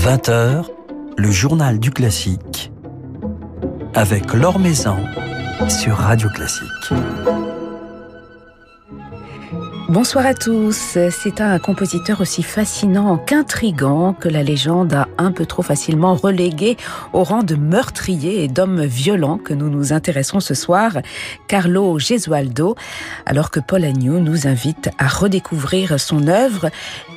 20h, 0.00 0.64
le 1.18 1.30
journal 1.30 1.78
du 1.78 1.90
classique 1.90 2.72
avec 3.92 4.32
Laure 4.32 4.58
Maison 4.58 4.96
sur 5.68 5.94
Radio 5.96 6.30
Classique. 6.30 6.64
Bonsoir 9.90 10.24
à 10.24 10.32
tous. 10.32 10.96
C'est 11.10 11.42
un 11.42 11.58
compositeur 11.58 12.22
aussi 12.22 12.42
fascinant 12.42 13.18
qu'intrigant 13.18 14.14
que 14.14 14.30
la 14.30 14.42
légende 14.42 14.94
a 14.94 15.06
un 15.20 15.32
peu 15.32 15.46
trop 15.46 15.62
facilement 15.62 16.14
relégué 16.14 16.76
au 17.12 17.24
rang 17.24 17.42
de 17.42 17.54
meurtrier 17.54 18.44
et 18.44 18.48
d'homme 18.48 18.84
violent 18.84 19.38
que 19.38 19.54
nous 19.54 19.70
nous 19.70 19.92
intéressons 19.92 20.40
ce 20.40 20.54
soir, 20.54 20.98
Carlo 21.48 21.98
Gesualdo, 21.98 22.74
alors 23.26 23.50
que 23.50 23.60
Paul 23.60 23.84
Agnew 23.84 24.20
nous 24.20 24.46
invite 24.46 24.90
à 24.98 25.08
redécouvrir 25.08 25.98
son 26.00 26.28
œuvre 26.28 26.70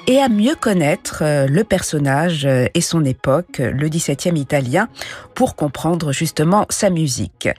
et 0.08 0.20
à 0.20 0.30
mieux 0.30 0.56
connaître 0.56 1.20
euh, 1.22 1.48
le 1.48 1.64
personnage 1.64 2.46
euh, 2.46 2.68
et 2.74 2.82
son 2.82 3.06
époque, 3.06 3.60
le 3.60 3.88
XVIIe 3.88 4.38
italien, 4.38 4.90
pour 5.34 5.56
comprendre 5.56 6.12
justement 6.12 6.66
sa 6.70 6.90
musique. 6.90 7.50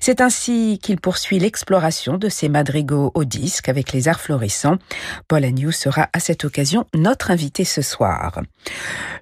C'est 0.00 0.20
ainsi 0.20 0.78
qu'il 0.82 1.00
poursuit 1.00 1.38
l'exploration 1.38 2.16
de 2.16 2.28
ses 2.28 2.48
madrigaux 2.48 3.10
au 3.14 3.24
disque 3.24 3.68
avec 3.68 3.92
les 3.92 4.08
arts 4.08 4.20
florissants. 4.20 4.78
Paul 5.28 5.44
Agnew 5.44 5.72
sera 5.72 6.08
à 6.12 6.20
cette 6.20 6.44
occasion 6.44 6.86
notre 6.94 7.30
invité 7.30 7.64
ce 7.64 7.82
soir. 7.82 8.40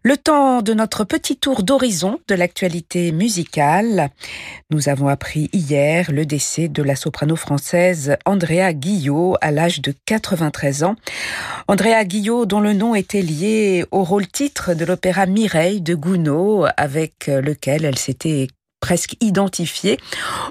Le 0.03 0.17
temps 0.17 0.58
de 0.63 0.75
notre 0.75 1.05
petit 1.05 1.37
tour 1.37 1.63
d'horizon 1.63 2.21
de 2.29 2.35
l'actualité 2.35 3.13
musicale. 3.13 4.11
Nous 4.71 4.89
avons 4.89 5.09
appris 5.09 5.49
hier 5.53 6.11
le 6.11 6.27
décès 6.27 6.69
de 6.69 6.83
la 6.83 6.97
soprano 6.97 7.37
française 7.37 8.17
Andrea 8.25 8.73
Guillot 8.73 9.37
à 9.41 9.51
l'âge 9.51 9.81
de 9.81 9.95
93 10.07 10.85
ans. 10.85 10.97
Andrea 11.69 12.05
Guillot 12.05 12.47
dont 12.47 12.61
le 12.61 12.73
nom 12.73 12.95
était 12.95 13.23
lié 13.23 13.85
au 13.91 14.05
rôle-titre 14.05 14.75
de 14.75 14.85
l'opéra 14.85 15.27
Mireille 15.27 15.81
de 15.81 15.95
Gounod 15.95 16.73
avec 16.77 17.27
lequel 17.27 17.85
elle 17.85 17.99
s'était 17.99 18.49
presque 18.81 19.17
identifiée 19.21 19.99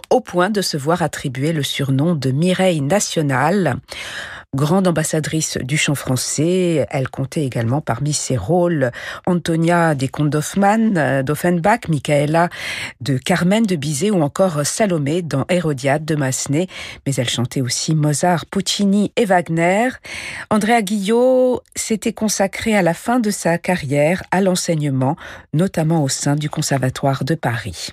au 0.09 0.21
point 0.21 0.49
de 0.49 0.61
se 0.61 0.77
voir 0.77 1.01
attribuer 1.01 1.53
le 1.53 1.63
surnom 1.63 2.15
de 2.15 2.31
Mireille 2.31 2.81
nationale. 2.81 3.77
Grande 4.55 4.87
ambassadrice 4.87 5.57
du 5.57 5.77
chant 5.77 5.93
français, 5.93 6.87
elle 6.89 7.09
comptait 7.09 7.43
également 7.43 7.81
parmi 7.81 8.13
ses 8.13 8.37
rôles 8.37 8.91
Antonia 9.25 9.93
des 9.93 10.07
Contes 10.07 10.29
d'Hoffmann, 10.29 11.21
d'Offenbach, 11.21 11.89
Michaela 11.89 12.49
de 13.01 13.17
Carmen 13.17 13.65
de 13.65 13.75
Bizet 13.75 14.09
ou 14.09 14.21
encore 14.21 14.65
Salomé 14.65 15.21
dans 15.21 15.45
Hérodiade 15.49 16.05
de 16.05 16.15
Massenet. 16.15 16.67
Mais 17.05 17.13
elle 17.17 17.29
chantait 17.29 17.61
aussi 17.61 17.93
Mozart, 17.93 18.45
Puccini 18.45 19.11
et 19.17 19.25
Wagner. 19.25 19.89
Andrea 20.49 20.81
Guillot 20.81 21.61
s'était 21.75 22.13
consacrée 22.13 22.75
à 22.75 22.81
la 22.81 22.93
fin 22.93 23.19
de 23.19 23.31
sa 23.31 23.57
carrière 23.57 24.23
à 24.31 24.41
l'enseignement, 24.41 25.17
notamment 25.53 26.03
au 26.03 26.09
sein 26.09 26.35
du 26.35 26.49
Conservatoire 26.49 27.25
de 27.25 27.35
Paris. 27.35 27.89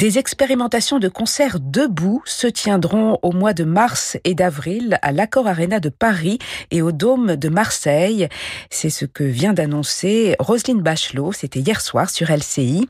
Des 0.00 0.16
expérimentations 0.16 0.98
de 0.98 1.08
concerts 1.08 1.60
debout 1.60 2.22
se 2.24 2.46
tiendront 2.46 3.18
au 3.20 3.32
mois 3.32 3.52
de 3.52 3.64
mars 3.64 4.16
et 4.24 4.34
d'avril 4.34 4.98
à 5.02 5.12
l'Accor 5.12 5.46
Arena 5.46 5.78
de 5.78 5.90
Paris 5.90 6.38
et 6.70 6.80
au 6.80 6.90
Dôme 6.90 7.36
de 7.36 7.50
Marseille. 7.50 8.26
C'est 8.70 8.88
ce 8.88 9.04
que 9.04 9.24
vient 9.24 9.52
d'annoncer 9.52 10.36
Roselyne 10.38 10.80
Bachelot, 10.80 11.32
c'était 11.32 11.60
hier 11.60 11.82
soir 11.82 12.08
sur 12.08 12.30
LCI. 12.30 12.88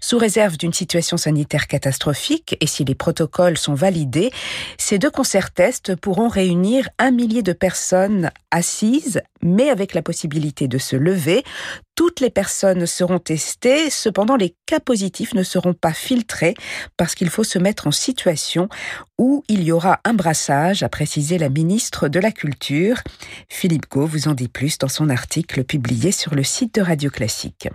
Sous 0.00 0.18
réserve 0.18 0.56
d'une 0.56 0.72
situation 0.72 1.16
sanitaire 1.16 1.66
catastrophique 1.66 2.56
et 2.60 2.68
si 2.68 2.84
les 2.84 2.94
protocoles 2.94 3.58
sont 3.58 3.74
validés, 3.74 4.30
ces 4.78 5.00
deux 5.00 5.10
concerts 5.10 5.50
tests 5.50 5.96
pourront 5.96 6.28
réunir 6.28 6.88
un 7.00 7.10
millier 7.10 7.42
de 7.42 7.52
personnes 7.52 8.30
assises, 8.52 9.20
mais 9.42 9.70
avec 9.70 9.94
la 9.94 10.02
possibilité 10.02 10.68
de 10.68 10.78
se 10.78 10.96
lever. 10.96 11.44
Toutes 11.94 12.20
les 12.20 12.30
personnes 12.30 12.86
seront 12.86 13.18
testées, 13.18 13.90
cependant 13.90 14.36
les 14.36 14.54
cas 14.66 14.80
positifs 14.80 15.34
ne 15.34 15.42
seront 15.42 15.74
pas 15.74 15.92
filtrés 15.92 16.54
parce 16.96 17.14
qu'il 17.14 17.30
faut 17.30 17.44
se 17.44 17.58
mettre 17.58 17.86
en 17.86 17.92
situation 17.92 18.68
où 19.18 19.44
il 19.48 19.62
y 19.62 19.72
aura 19.72 20.00
un 20.04 20.14
brassage, 20.14 20.82
a 20.82 20.88
précisé 20.88 21.38
la 21.38 21.48
ministre 21.48 22.08
de 22.08 22.20
la 22.20 22.32
Culture. 22.32 23.02
Philippe 23.48 23.90
Gau 23.90 24.06
vous 24.06 24.28
en 24.28 24.34
dit 24.34 24.48
plus 24.48 24.78
dans 24.78 24.88
son 24.88 25.10
article 25.10 25.64
publié 25.64 26.12
sur 26.12 26.34
le 26.34 26.42
site 26.42 26.76
de 26.76 26.82
Radio 26.82 27.10
Classique. 27.10 27.68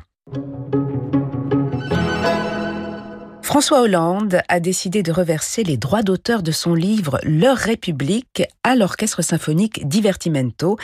François 3.48 3.80
Hollande 3.80 4.42
a 4.50 4.60
décidé 4.60 5.04
de 5.04 5.12
reverser 5.14 5.64
les 5.64 5.78
droits 5.78 6.04
d'auteur 6.04 6.44
de 6.44 6.52
son 6.52 6.74
livre 6.74 7.18
Leur 7.24 7.56
République 7.56 8.44
à 8.66 8.76
l'Orchestre 8.76 9.22
symphonique 9.22 9.88
Divertimento. 9.88 10.78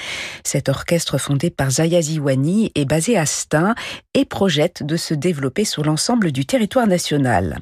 Cet 0.45 0.69
orchestre 0.69 1.17
fondé 1.17 1.49
par 1.49 1.71
Zaya 1.71 2.01
Ziwani 2.01 2.71
est 2.73 2.85
basé 2.85 3.17
à 3.17 3.25
Stein 3.25 3.75
et 4.13 4.23
projette 4.23 4.81
de 4.81 4.95
se 4.95 5.13
développer 5.13 5.65
sur 5.65 5.83
l'ensemble 5.83 6.31
du 6.31 6.45
territoire 6.45 6.87
national. 6.87 7.59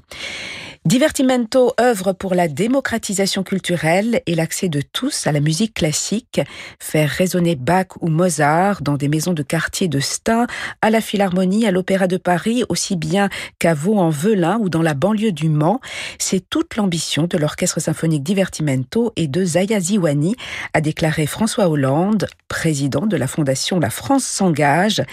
Divertimento 0.83 1.73
œuvre 1.79 2.11
pour 2.11 2.33
la 2.33 2.47
démocratisation 2.47 3.43
culturelle 3.43 4.23
et 4.25 4.33
l'accès 4.33 4.67
de 4.67 4.81
tous 4.81 5.27
à 5.27 5.31
la 5.31 5.39
musique 5.39 5.75
classique, 5.75 6.41
faire 6.79 7.07
résonner 7.07 7.55
Bach 7.55 7.85
ou 8.01 8.07
Mozart 8.07 8.81
dans 8.81 8.97
des 8.97 9.07
maisons 9.07 9.33
de 9.33 9.43
quartier 9.43 9.87
de 9.87 9.99
Stein, 9.99 10.47
à 10.81 10.89
la 10.89 10.99
Philharmonie, 10.99 11.67
à 11.67 11.71
l'Opéra 11.71 12.07
de 12.07 12.17
Paris, 12.17 12.63
aussi 12.67 12.95
bien 12.95 13.29
qu'à 13.59 13.75
Vaux-en-Velin 13.75 14.57
ou 14.59 14.69
dans 14.69 14.81
la 14.81 14.95
banlieue 14.95 15.31
du 15.31 15.49
Mans. 15.49 15.79
C'est 16.17 16.49
toute 16.49 16.75
l'ambition 16.75 17.27
de 17.27 17.37
l'Orchestre 17.37 17.79
symphonique 17.79 18.23
Divertimento 18.23 19.13
et 19.15 19.27
de 19.27 19.45
Zaya 19.45 19.79
Ziwani, 19.79 20.35
a 20.73 20.81
déclaré 20.81 21.27
François 21.27 21.69
Hollande, 21.69 22.25
président 22.47 23.05
de 23.05 23.17
la 23.17 23.27
Fondation 23.27 23.79
La 23.79 23.91
France 23.91 24.23
s'engage, 24.23 25.03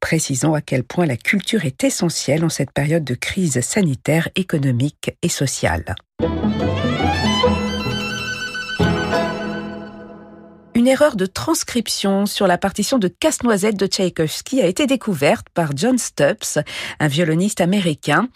précisant 0.00 0.52
à 0.54 0.60
quel 0.60 0.82
point 0.82 1.06
la 1.06 1.16
culture 1.16 1.64
est 1.64 1.84
essentielle 1.84 2.44
en 2.44 2.48
cette 2.48 2.72
période 2.72 3.04
de 3.04 3.14
crise 3.14 3.60
sanitaire, 3.60 4.28
économique 4.34 5.11
et 5.20 5.28
sociale. 5.28 5.94
Une 10.82 10.88
erreur 10.88 11.14
de 11.14 11.26
transcription 11.26 12.26
sur 12.26 12.48
la 12.48 12.58
partition 12.58 12.98
de 12.98 13.06
Casse-Noisette 13.06 13.76
de 13.76 13.86
Tchaïkovski 13.86 14.60
a 14.60 14.66
été 14.66 14.88
découverte 14.88 15.46
par 15.54 15.76
John 15.76 15.96
Stubbs, 15.96 16.58
un 16.98 17.06
violoniste 17.06 17.60
américain. 17.60 18.26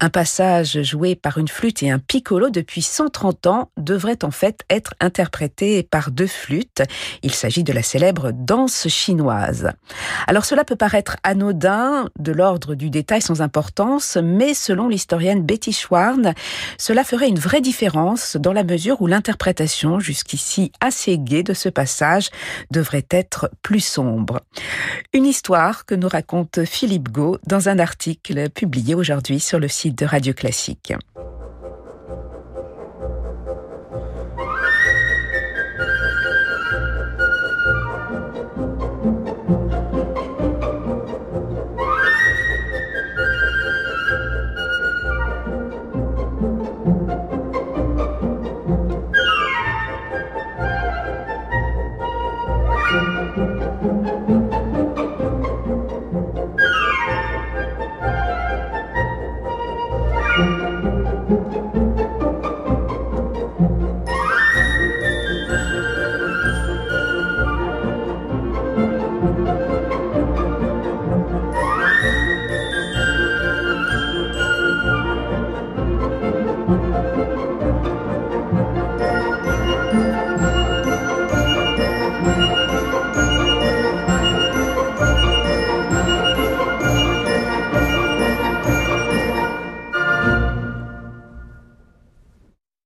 Un 0.00 0.10
passage 0.10 0.82
joué 0.82 1.14
par 1.14 1.38
une 1.38 1.46
flûte 1.46 1.80
et 1.84 1.92
un 1.92 2.00
piccolo 2.00 2.50
depuis 2.50 2.82
130 2.82 3.46
ans 3.46 3.70
devrait 3.76 4.24
en 4.24 4.32
fait 4.32 4.62
être 4.68 4.94
interprété 4.98 5.84
par 5.84 6.10
deux 6.10 6.26
flûtes. 6.26 6.82
Il 7.22 7.32
s'agit 7.32 7.62
de 7.62 7.72
la 7.72 7.84
célèbre 7.84 8.32
danse 8.32 8.88
chinoise. 8.88 9.70
Alors 10.26 10.44
cela 10.44 10.64
peut 10.64 10.74
paraître 10.74 11.18
anodin, 11.22 12.08
de 12.18 12.32
l'ordre 12.32 12.74
du 12.74 12.90
détail 12.90 13.22
sans 13.22 13.42
importance, 13.42 14.18
mais 14.20 14.54
selon 14.54 14.88
l'historienne 14.88 15.46
Betty 15.46 15.72
Schwarn, 15.72 16.34
cela 16.78 17.04
ferait 17.04 17.28
une 17.28 17.38
vraie 17.38 17.60
différence 17.60 18.36
dans 18.36 18.52
la 18.52 18.64
mesure 18.64 19.00
où 19.02 19.06
l'interprétation 19.06 20.00
jusqu'ici 20.00 20.72
assez 20.80 21.16
gaie 21.16 21.44
de 21.44 21.54
ce 21.54 21.68
passage 21.68 21.91
devrait 22.70 23.06
être 23.10 23.50
plus 23.62 23.80
sombre. 23.80 24.40
Une 25.12 25.26
histoire 25.26 25.84
que 25.86 25.94
nous 25.94 26.08
raconte 26.08 26.64
Philippe 26.64 27.10
Gau 27.10 27.38
dans 27.46 27.68
un 27.68 27.78
article 27.78 28.50
publié 28.50 28.94
aujourd'hui 28.94 29.40
sur 29.40 29.58
le 29.58 29.68
site 29.68 29.98
de 29.98 30.06
Radio 30.06 30.32
Classique. 30.32 30.92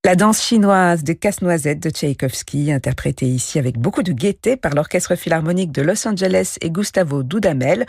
La 0.07 0.15
danse 0.15 0.41
chinoise 0.41 1.03
de 1.03 1.13
Casse-Noisette 1.13 1.83
de 1.83 1.91
Tchaïkovski, 1.91 2.71
interprétée 2.71 3.27
ici 3.27 3.59
avec 3.59 3.77
beaucoup 3.77 4.05
de 4.05 4.13
gaieté 4.13 4.57
par 4.57 4.73
l'Orchestre 4.73 5.17
Philharmonique 5.17 5.73
de 5.73 5.83
Los 5.83 6.07
Angeles 6.07 6.59
et 6.61 6.71
Gustavo 6.71 7.25
Dudamel, 7.25 7.87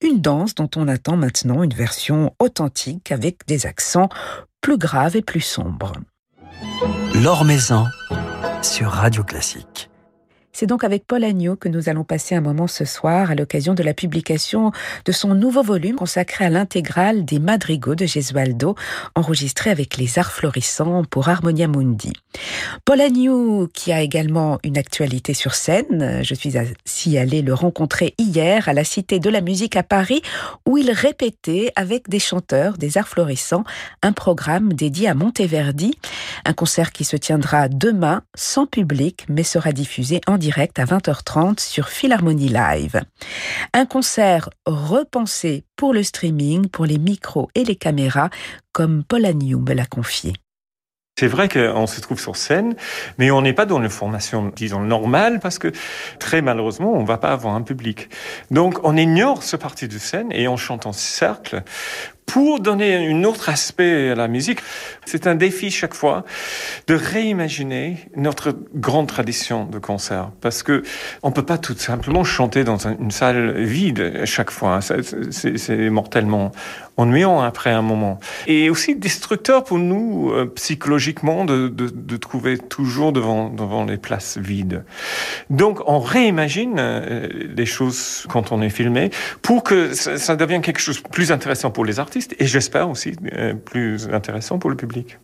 une 0.00 0.22
danse 0.22 0.54
dont 0.54 0.70
on 0.76 0.88
attend 0.88 1.18
maintenant 1.18 1.62
une 1.62 1.74
version 1.74 2.34
authentique 2.38 3.12
avec 3.12 3.46
des 3.46 3.66
accents 3.66 4.08
plus 4.62 4.78
graves 4.78 5.14
et 5.14 5.20
plus 5.20 5.42
sombres. 5.42 5.92
L'Or 7.22 7.44
Maison 7.44 7.84
sur 8.62 8.88
Radio 8.88 9.22
Classique. 9.22 9.90
C'est 10.52 10.66
donc 10.66 10.82
avec 10.82 11.06
Paul 11.06 11.22
Agneau 11.22 11.56
que 11.56 11.68
nous 11.68 11.88
allons 11.88 12.04
passer 12.04 12.34
un 12.34 12.40
moment 12.40 12.66
ce 12.66 12.84
soir 12.84 13.30
à 13.30 13.34
l'occasion 13.34 13.74
de 13.74 13.82
la 13.82 13.94
publication 13.94 14.72
de 15.04 15.12
son 15.12 15.34
nouveau 15.34 15.62
volume 15.62 15.96
consacré 15.96 16.46
à 16.46 16.50
l'intégrale 16.50 17.24
des 17.24 17.38
madrigaux 17.38 17.94
de 17.94 18.06
Gesualdo, 18.06 18.74
enregistré 19.14 19.70
avec 19.70 19.96
les 19.98 20.18
arts 20.18 20.32
florissants 20.32 21.04
pour 21.04 21.28
Harmonia 21.28 21.68
Mundi. 21.68 22.12
Paul 22.84 23.00
Agnew, 23.00 23.68
qui 23.72 23.92
a 23.92 24.00
également 24.00 24.58
une 24.64 24.78
actualité 24.78 25.34
sur 25.34 25.54
scène, 25.54 26.20
je 26.22 26.34
suis 26.34 26.54
ainsi 26.58 27.18
allée 27.18 27.42
le 27.42 27.54
rencontrer 27.54 28.14
hier 28.18 28.68
à 28.68 28.72
la 28.72 28.84
Cité 28.84 29.20
de 29.20 29.30
la 29.30 29.40
Musique 29.40 29.76
à 29.76 29.82
Paris, 29.82 30.22
où 30.66 30.76
il 30.78 30.90
répétait 30.90 31.72
avec 31.76 32.08
des 32.08 32.18
chanteurs 32.18 32.78
des 32.78 32.98
arts 32.98 33.08
florissants 33.08 33.64
un 34.02 34.12
programme 34.12 34.72
dédié 34.72 35.08
à 35.08 35.14
Monteverdi, 35.14 35.98
un 36.48 36.54
concert 36.54 36.92
qui 36.92 37.04
se 37.04 37.16
tiendra 37.16 37.68
demain 37.68 38.22
sans 38.34 38.66
public 38.66 39.26
mais 39.28 39.42
sera 39.42 39.70
diffusé 39.72 40.22
en 40.26 40.38
direct 40.38 40.78
à 40.78 40.86
20h30 40.86 41.60
sur 41.60 41.90
Philharmonie 41.90 42.48
Live. 42.48 43.02
Un 43.74 43.84
concert 43.84 44.48
repensé 44.64 45.64
pour 45.76 45.92
le 45.92 46.02
streaming, 46.02 46.68
pour 46.68 46.86
les 46.86 46.96
micros 46.96 47.50
et 47.54 47.64
les 47.64 47.76
caméras, 47.76 48.30
comme 48.72 49.04
Paul 49.04 49.26
Agnew 49.26 49.58
me 49.58 49.74
l'a 49.74 49.84
confié. 49.84 50.32
C'est 51.18 51.26
vrai 51.26 51.48
qu'on 51.48 51.86
se 51.86 52.00
trouve 52.00 52.20
sur 52.20 52.36
scène, 52.36 52.76
mais 53.18 53.30
on 53.30 53.42
n'est 53.42 53.52
pas 53.52 53.66
dans 53.66 53.82
une 53.82 53.90
formation, 53.90 54.52
disons, 54.54 54.80
normale, 54.80 55.40
parce 55.40 55.58
que 55.58 55.72
très 56.20 56.42
malheureusement, 56.42 56.92
on 56.94 57.02
ne 57.02 57.06
va 57.06 57.18
pas 57.18 57.32
avoir 57.32 57.56
un 57.56 57.62
public. 57.62 58.08
Donc, 58.52 58.78
on 58.84 58.96
ignore 58.96 59.42
ce 59.42 59.56
parti 59.56 59.88
de 59.88 59.98
scène 59.98 60.30
et 60.30 60.46
on 60.46 60.56
chante 60.56 60.86
en 60.86 60.92
cercle 60.92 61.64
pour 62.28 62.60
donner 62.60 63.10
un 63.10 63.24
autre 63.24 63.48
aspect 63.48 64.10
à 64.10 64.14
la 64.14 64.28
musique. 64.28 64.60
C'est 65.06 65.26
un 65.26 65.34
défi 65.34 65.70
chaque 65.70 65.94
fois 65.94 66.24
de 66.86 66.94
réimaginer 66.94 67.96
notre 68.14 68.54
grande 68.74 69.08
tradition 69.08 69.64
de 69.64 69.78
concert 69.78 70.30
parce 70.40 70.62
que 70.62 70.82
on 71.22 71.32
peut 71.32 71.44
pas 71.44 71.58
tout 71.58 71.74
simplement 71.76 72.22
chanter 72.24 72.62
dans 72.62 72.86
une 72.86 73.10
salle 73.10 73.60
vide 73.62 74.22
chaque 74.26 74.50
fois. 74.50 74.80
C'est 74.82 75.90
mortellement 75.90 76.52
ennuyant 76.98 77.40
après 77.40 77.70
un 77.70 77.80
moment. 77.80 78.20
Et 78.46 78.68
aussi 78.68 78.96
destructeur 78.96 79.64
pour 79.64 79.78
nous 79.78 80.30
euh, 80.30 80.52
psychologiquement 80.56 81.44
de, 81.44 81.68
de, 81.68 81.88
de, 81.88 82.16
trouver 82.16 82.58
toujours 82.58 83.12
devant, 83.12 83.48
devant 83.48 83.84
les 83.84 83.96
places 83.96 84.36
vides. 84.36 84.84
Donc 85.48 85.80
on 85.86 86.00
réimagine 86.00 86.76
euh, 86.78 87.28
les 87.56 87.66
choses 87.66 88.26
quand 88.28 88.52
on 88.52 88.60
est 88.60 88.68
filmé 88.68 89.10
pour 89.40 89.62
que 89.62 89.94
ça, 89.94 90.18
ça 90.18 90.36
devienne 90.36 90.60
quelque 90.60 90.80
chose 90.80 91.02
de 91.02 91.08
plus 91.08 91.32
intéressant 91.32 91.70
pour 91.70 91.84
les 91.84 92.00
artistes 92.00 92.34
et 92.38 92.46
j'espère 92.46 92.90
aussi 92.90 93.14
euh, 93.32 93.54
plus 93.54 94.08
intéressant 94.12 94.58
pour 94.58 94.68
le 94.68 94.76
public. 94.76 95.18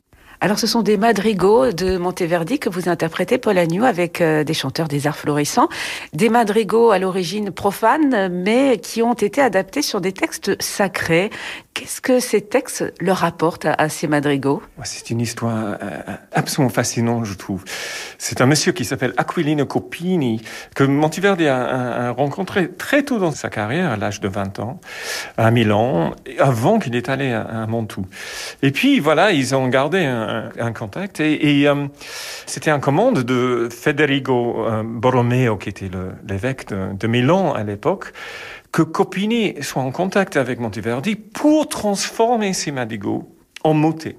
Alors, 0.44 0.58
ce 0.58 0.66
sont 0.66 0.82
des 0.82 0.98
madrigaux 0.98 1.72
de 1.72 1.96
Monteverdi 1.96 2.58
que 2.58 2.68
vous 2.68 2.90
interprétez, 2.90 3.38
Paul 3.38 3.56
Agnew, 3.56 3.82
avec 3.82 4.20
euh, 4.20 4.44
des 4.44 4.52
chanteurs 4.52 4.88
des 4.88 5.06
arts 5.06 5.16
florissants. 5.16 5.70
Des 6.12 6.28
madrigaux 6.28 6.90
à 6.90 6.98
l'origine 6.98 7.50
profanes, 7.50 8.28
mais 8.30 8.76
qui 8.76 9.00
ont 9.00 9.14
été 9.14 9.40
adaptés 9.40 9.80
sur 9.80 10.02
des 10.02 10.12
textes 10.12 10.60
sacrés. 10.62 11.30
Qu'est-ce 11.72 12.02
que 12.02 12.20
ces 12.20 12.42
textes 12.42 12.84
leur 13.00 13.24
apportent 13.24 13.66
à, 13.66 13.88
ces 13.88 14.06
madrigaux? 14.06 14.62
C'est 14.82 15.08
une 15.08 15.22
histoire 15.22 15.78
euh, 15.82 16.00
absolument 16.30 16.68
fascinante, 16.68 17.24
je 17.24 17.34
trouve. 17.34 17.64
C'est 18.18 18.42
un 18.42 18.46
monsieur 18.46 18.72
qui 18.72 18.84
s'appelle 18.84 19.14
Aquilino 19.16 19.64
Copini, 19.64 20.42
que 20.74 20.84
Monteverdi 20.84 21.48
a, 21.48 22.10
rencontré 22.10 22.70
très 22.70 23.02
tôt 23.02 23.18
dans 23.18 23.32
sa 23.32 23.48
carrière, 23.48 23.92
à 23.92 23.96
l'âge 23.96 24.20
de 24.20 24.28
20 24.28 24.60
ans, 24.60 24.78
à 25.38 25.50
Milan, 25.50 26.14
avant 26.38 26.78
qu'il 26.78 26.94
est 26.96 27.08
allé 27.08 27.32
à, 27.32 27.40
à 27.40 27.66
Montou. 27.66 28.06
Et 28.62 28.70
puis, 28.70 29.00
voilà, 29.00 29.32
ils 29.32 29.54
ont 29.54 29.66
gardé 29.68 30.04
un, 30.04 30.33
un 30.58 30.72
contact. 30.72 31.20
Et, 31.20 31.68
euh, 31.68 31.86
c'était 32.46 32.70
un 32.70 32.80
commande 32.80 33.20
de 33.20 33.68
Federico 33.70 34.66
euh, 34.66 34.82
Borromeo, 34.84 35.56
qui 35.56 35.68
était 35.68 35.90
l'évêque 36.28 36.68
de, 36.68 36.94
de 36.94 37.06
Milan 37.06 37.52
à 37.52 37.62
l'époque, 37.62 38.12
que 38.72 38.82
Copini 38.82 39.54
soit 39.62 39.82
en 39.82 39.92
contact 39.92 40.36
avec 40.36 40.60
Monteverdi 40.60 41.16
pour 41.16 41.68
transformer 41.68 42.52
ses 42.52 42.72
madrigaux 42.72 43.34
en 43.62 43.74
motets. 43.74 44.16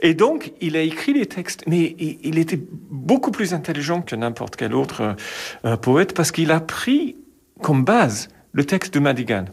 Et 0.00 0.14
donc, 0.14 0.52
il 0.60 0.76
a 0.76 0.80
écrit 0.80 1.12
les 1.12 1.26
textes, 1.26 1.64
mais 1.66 1.96
il, 1.98 2.38
était 2.38 2.60
beaucoup 2.90 3.30
plus 3.30 3.52
intelligent 3.52 4.02
que 4.02 4.14
n'importe 4.14 4.56
quel 4.56 4.74
autre 4.74 5.16
euh, 5.64 5.76
poète 5.76 6.14
parce 6.14 6.30
qu'il 6.30 6.52
a 6.52 6.60
pris 6.60 7.16
comme 7.62 7.84
base 7.84 8.28
le 8.52 8.64
texte 8.64 8.94
de 8.94 9.00
Madigan. 9.00 9.46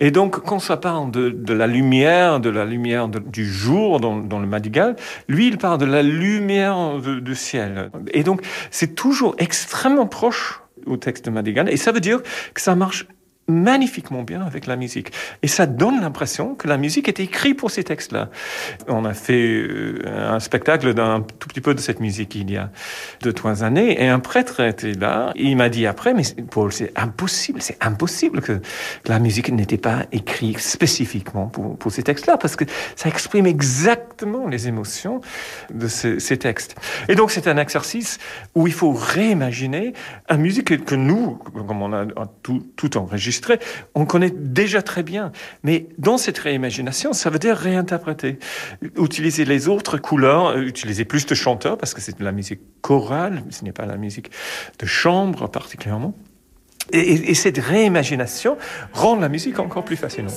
Et 0.00 0.10
donc, 0.10 0.40
quand 0.40 0.58
ça 0.58 0.78
parle 0.78 1.10
de, 1.10 1.52
la 1.52 1.66
lumière, 1.66 2.40
de 2.40 2.48
la 2.48 2.64
lumière 2.64 3.08
du 3.08 3.44
jour 3.44 4.00
dans, 4.00 4.38
le 4.38 4.46
Madigal, 4.46 4.96
lui, 5.28 5.46
il 5.46 5.58
parle 5.58 5.78
de 5.78 5.84
la 5.84 6.02
lumière 6.02 6.98
du 6.98 7.34
ciel. 7.34 7.90
Et 8.12 8.22
donc, 8.22 8.40
c'est 8.70 8.94
toujours 8.94 9.34
extrêmement 9.38 10.06
proche 10.06 10.62
au 10.86 10.96
texte 10.96 11.26
de 11.26 11.30
Madigan. 11.30 11.66
Et 11.66 11.76
ça 11.76 11.92
veut 11.92 12.00
dire 12.00 12.22
que 12.54 12.60
ça 12.60 12.74
marche 12.74 13.06
magnifiquement 13.50 14.22
bien 14.22 14.42
avec 14.42 14.66
la 14.66 14.76
musique. 14.76 15.12
Et 15.42 15.48
ça 15.48 15.66
donne 15.66 16.00
l'impression 16.00 16.54
que 16.54 16.68
la 16.68 16.76
musique 16.76 17.08
est 17.08 17.20
écrite 17.20 17.56
pour 17.56 17.70
ces 17.70 17.84
textes-là. 17.84 18.30
On 18.88 19.04
a 19.04 19.14
fait 19.14 19.62
euh, 19.62 20.02
un 20.06 20.40
spectacle 20.40 20.94
d'un 20.94 21.20
tout 21.38 21.48
petit 21.48 21.60
peu 21.60 21.74
de 21.74 21.80
cette 21.80 22.00
musique 22.00 22.34
il 22.34 22.50
y 22.50 22.56
a 22.56 22.70
deux, 23.22 23.32
trois 23.32 23.64
années, 23.64 24.02
et 24.02 24.08
un 24.08 24.20
prêtre 24.20 24.60
était 24.60 24.92
là. 24.92 25.32
Il 25.36 25.56
m'a 25.56 25.68
dit 25.68 25.86
après, 25.86 26.14
mais 26.14 26.22
Paul, 26.50 26.72
c'est 26.72 26.92
impossible, 26.96 27.60
c'est 27.60 27.76
impossible 27.80 28.40
que, 28.40 28.60
la 29.06 29.18
musique 29.18 29.50
n'était 29.50 29.78
pas 29.78 30.06
écrite 30.12 30.58
spécifiquement 30.58 31.46
pour, 31.46 31.76
pour 31.76 31.92
ces 31.92 32.02
textes-là, 32.02 32.36
parce 32.36 32.56
que 32.56 32.64
ça 32.96 33.08
exprime 33.08 33.46
exactement 33.46 34.46
les 34.46 34.68
émotions 34.68 35.20
de 35.72 35.88
ces, 35.88 36.20
ces 36.20 36.36
textes. 36.36 36.76
Et 37.08 37.14
donc 37.14 37.30
c'est 37.30 37.48
un 37.48 37.56
exercice 37.56 38.18
où 38.54 38.66
il 38.66 38.72
faut 38.72 38.92
réimaginer 38.92 39.92
une 40.28 40.38
musique 40.38 40.84
que 40.84 40.94
nous, 40.94 41.36
comme 41.36 41.82
on 41.82 41.92
a 41.92 42.06
tout, 42.42 42.66
tout 42.76 42.96
enregistré, 42.96 43.39
on 43.94 44.06
connaît 44.06 44.30
déjà 44.30 44.82
très 44.82 45.02
bien. 45.02 45.32
Mais 45.62 45.86
dans 45.98 46.18
cette 46.18 46.38
réimagination, 46.38 47.12
ça 47.12 47.30
veut 47.30 47.38
dire 47.38 47.56
réinterpréter, 47.56 48.38
utiliser 48.96 49.44
les 49.44 49.68
autres 49.68 49.98
couleurs, 49.98 50.48
euh, 50.48 50.62
utiliser 50.62 51.04
plus 51.04 51.26
de 51.26 51.34
chanteurs, 51.34 51.78
parce 51.78 51.94
que 51.94 52.00
c'est 52.00 52.18
de 52.18 52.24
la 52.24 52.32
musique 52.32 52.60
chorale, 52.80 53.42
ce 53.50 53.64
n'est 53.64 53.72
pas 53.72 53.86
la 53.86 53.96
musique 53.96 54.30
de 54.78 54.86
chambre 54.86 55.48
particulièrement. 55.48 56.14
Et, 56.92 57.30
et 57.30 57.34
cette 57.34 57.58
réimagination 57.58 58.56
rend 58.92 59.16
la 59.16 59.28
musique 59.28 59.58
encore 59.58 59.84
plus 59.84 59.96
fascinante. 59.96 60.34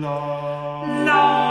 La. 0.00 1.04
La. 1.04 1.47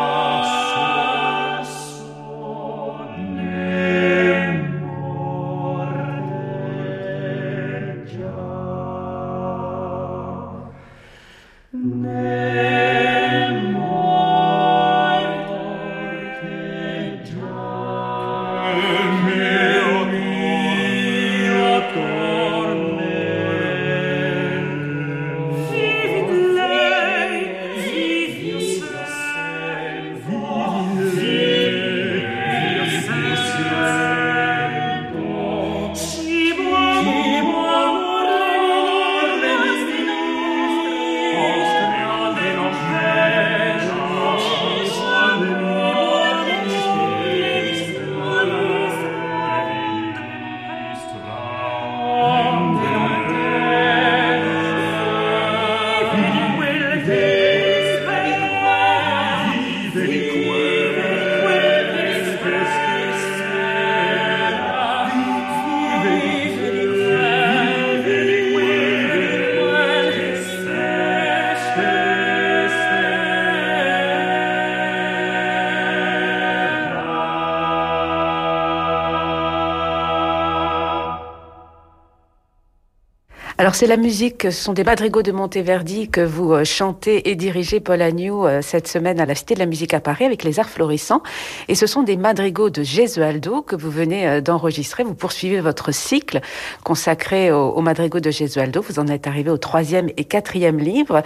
Alors 83.68 83.76
c'est 83.76 83.86
la 83.86 83.98
musique, 83.98 84.44
ce 84.44 84.52
sont 84.52 84.72
des 84.72 84.86
madrigaux 84.86 85.24
de 85.24 85.34
Monteverdi 85.34 86.08
que 86.08 86.22
vous 86.22 86.54
euh, 86.54 86.64
chantez 86.64 87.30
et 87.30 87.36
dirigez, 87.36 87.82
Paul 87.82 88.02
Agnew, 88.02 88.46
euh, 88.46 88.62
cette 88.62 88.88
semaine 88.88 89.20
à 89.20 89.26
la 89.26 89.36
Cité 89.36 89.56
de 89.56 89.60
la 89.60 89.66
Musique 89.66 89.94
à 89.94 90.00
Paris 90.00 90.24
avec 90.24 90.46
les 90.46 90.58
Arts 90.62 90.70
Florissants. 90.70 91.22
Et 91.68 91.76
ce 91.76 91.86
sont 91.86 92.02
des 92.02 92.16
madrigaux 92.16 92.70
de 92.70 92.82
Gesualdo 92.82 93.62
que 93.62 93.76
vous 93.76 93.92
venez 93.92 94.26
euh, 94.26 94.40
d'enregistrer. 94.40 95.04
Vous 95.04 95.16
poursuivez 95.16 95.60
votre 95.60 95.92
cycle 95.92 96.40
consacré 96.86 97.52
aux, 97.52 97.82
madrigaux 97.82 98.22
de 98.22 98.32
Gesualdo. 98.32 98.80
Vous 98.80 99.00
en 99.00 99.08
êtes 99.08 99.28
arrivé 99.28 99.52
au 99.52 99.58
troisième 99.58 100.08
et 100.16 100.24
quatrième 100.24 100.80
livre. 100.80 101.22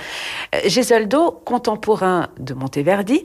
Gesualdo, 0.65 1.29
contemporain 1.45 2.29
de 2.39 2.55
Monteverdi. 2.55 3.21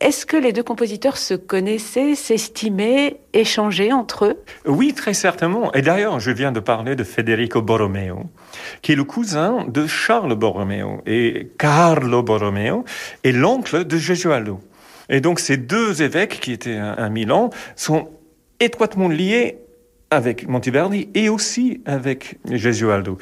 Est-ce 0.00 0.26
que 0.26 0.36
les 0.36 0.52
deux 0.52 0.62
compositeurs 0.62 1.16
se 1.16 1.32
connaissaient, 1.32 2.14
s'estimaient, 2.14 3.20
échanger 3.32 3.90
entre 3.90 4.26
eux? 4.26 4.42
Oui, 4.66 4.92
très 4.92 5.14
certainement. 5.14 5.72
Et 5.72 5.80
d'ailleurs, 5.80 6.20
je 6.20 6.30
viens 6.30 6.52
de 6.52 6.60
parler 6.60 6.94
de 6.94 7.04
Federico 7.04 7.62
Borromeo, 7.62 8.26
qui 8.82 8.92
est 8.92 8.96
le 8.96 9.04
cousin 9.04 9.64
de 9.68 9.86
Charles 9.86 10.34
Borromeo. 10.34 11.02
Et 11.06 11.50
Carlo 11.58 12.22
Borromeo 12.22 12.84
est 13.24 13.32
l'oncle 13.32 13.84
de 13.84 13.96
Gesualdo. 13.96 14.60
Et 15.08 15.20
donc, 15.20 15.40
ces 15.40 15.56
deux 15.56 16.02
évêques 16.02 16.40
qui 16.40 16.52
étaient 16.52 16.78
à 16.78 17.08
Milan 17.08 17.50
sont 17.74 18.08
étroitement 18.60 19.08
liés 19.08 19.58
avec 20.10 20.48
Monteverdi 20.48 21.08
et 21.14 21.28
aussi 21.28 21.82
avec 21.86 22.38
Gesualdo. 22.50 23.18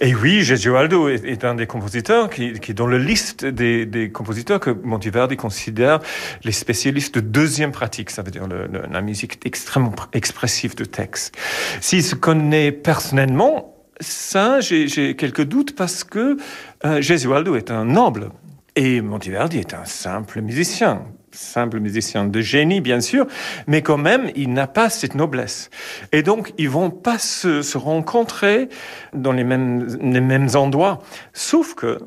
Et 0.00 0.14
oui, 0.14 0.42
Gesualdo 0.42 1.08
est, 1.08 1.44
un 1.44 1.54
des 1.54 1.66
compositeurs 1.66 2.30
qui, 2.30 2.54
qui 2.54 2.70
est 2.70 2.74
dans 2.74 2.86
la 2.86 2.98
liste 2.98 3.44
des, 3.44 4.10
compositeurs 4.12 4.58
que 4.58 4.70
Monteverdi 4.70 5.36
considère 5.36 6.00
les 6.42 6.52
spécialistes 6.52 7.16
de 7.16 7.20
deuxième 7.20 7.72
pratique, 7.72 8.10
ça 8.10 8.22
veut 8.22 8.30
dire 8.30 8.48
la 8.48 9.00
musique 9.02 9.44
extrêmement 9.44 9.94
expressive 10.14 10.74
de 10.74 10.84
texte. 10.84 11.36
S'il 11.80 12.02
se 12.02 12.14
connaît 12.14 12.72
personnellement, 12.72 13.69
ça, 14.00 14.60
j'ai 14.60 15.14
quelques 15.16 15.44
doutes 15.44 15.76
parce 15.76 16.04
que 16.04 16.36
euh, 16.84 17.00
Gesualdo 17.00 17.54
est 17.56 17.70
un 17.70 17.84
noble 17.84 18.30
et 18.76 19.00
Monteverdi 19.00 19.58
est 19.58 19.74
un 19.74 19.84
simple 19.84 20.40
musicien 20.40 21.04
simple 21.32 21.80
musicien 21.80 22.26
de 22.26 22.40
génie, 22.40 22.80
bien 22.80 23.00
sûr, 23.00 23.26
mais 23.66 23.82
quand 23.82 23.98
même, 23.98 24.30
il 24.34 24.52
n'a 24.52 24.66
pas 24.66 24.90
cette 24.90 25.14
noblesse. 25.14 25.70
Et 26.12 26.22
donc, 26.22 26.52
ils 26.58 26.68
vont 26.68 26.90
pas 26.90 27.18
se, 27.18 27.62
se 27.62 27.78
rencontrer 27.78 28.68
dans 29.14 29.32
les 29.32 29.44
mêmes, 29.44 29.86
les 30.00 30.20
mêmes 30.20 30.48
endroits. 30.54 30.98
Sauf 31.32 31.74
que 31.74 31.98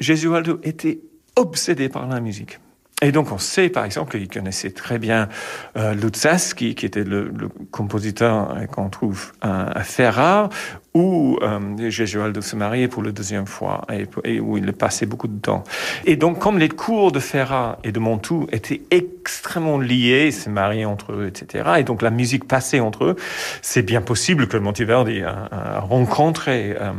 Gesualdo 0.00 0.60
était 0.62 1.00
obsédé 1.36 1.88
par 1.88 2.06
la 2.06 2.20
musique. 2.20 2.60
Et 3.02 3.12
donc, 3.12 3.32
on 3.32 3.38
sait, 3.38 3.68
par 3.68 3.84
exemple, 3.84 4.16
qu'il 4.16 4.28
connaissait 4.28 4.70
très 4.70 4.98
bien 4.98 5.28
euh, 5.76 5.92
Luzzaschi, 5.94 6.74
qui 6.74 6.86
était 6.86 7.04
le, 7.04 7.32
le 7.36 7.48
compositeur 7.70 8.54
qu'on 8.70 8.88
trouve 8.88 9.32
à, 9.40 9.78
à 9.78 9.82
Ferrare, 9.82 10.48
où 10.94 11.38
euh, 11.42 11.90
Gesualdo 11.90 12.42
se 12.42 12.54
mariait 12.54 12.88
pour 12.88 13.02
la 13.02 13.12
deuxième 13.12 13.46
fois 13.46 13.86
et, 14.24 14.40
où 14.40 14.56
il 14.56 14.72
passait 14.72 15.06
beaucoup 15.06 15.28
de 15.28 15.40
temps. 15.40 15.64
Et 16.04 16.16
donc, 16.16 16.38
comme 16.38 16.58
les 16.58 16.68
cours 16.68 17.12
de 17.12 17.18
Ferrare 17.18 17.78
et 17.82 17.92
de 17.92 17.98
Montou 17.98 18.46
étaient 18.52 18.82
extrêmement 18.90 19.78
liés, 19.78 20.30
se 20.30 20.50
mariaient 20.50 20.84
entre 20.84 21.12
eux, 21.12 21.26
etc., 21.26 21.70
et 21.78 21.84
donc 21.84 22.02
la 22.02 22.10
musique 22.10 22.46
passait 22.46 22.80
entre 22.80 23.04
eux, 23.04 23.16
c'est 23.62 23.82
bien 23.82 24.02
possible 24.02 24.48
que 24.48 24.56
Monteverdi 24.56 25.22
a, 25.22 25.48
a 25.50 25.80
rencontré 25.80 26.76
euh, 26.78 26.92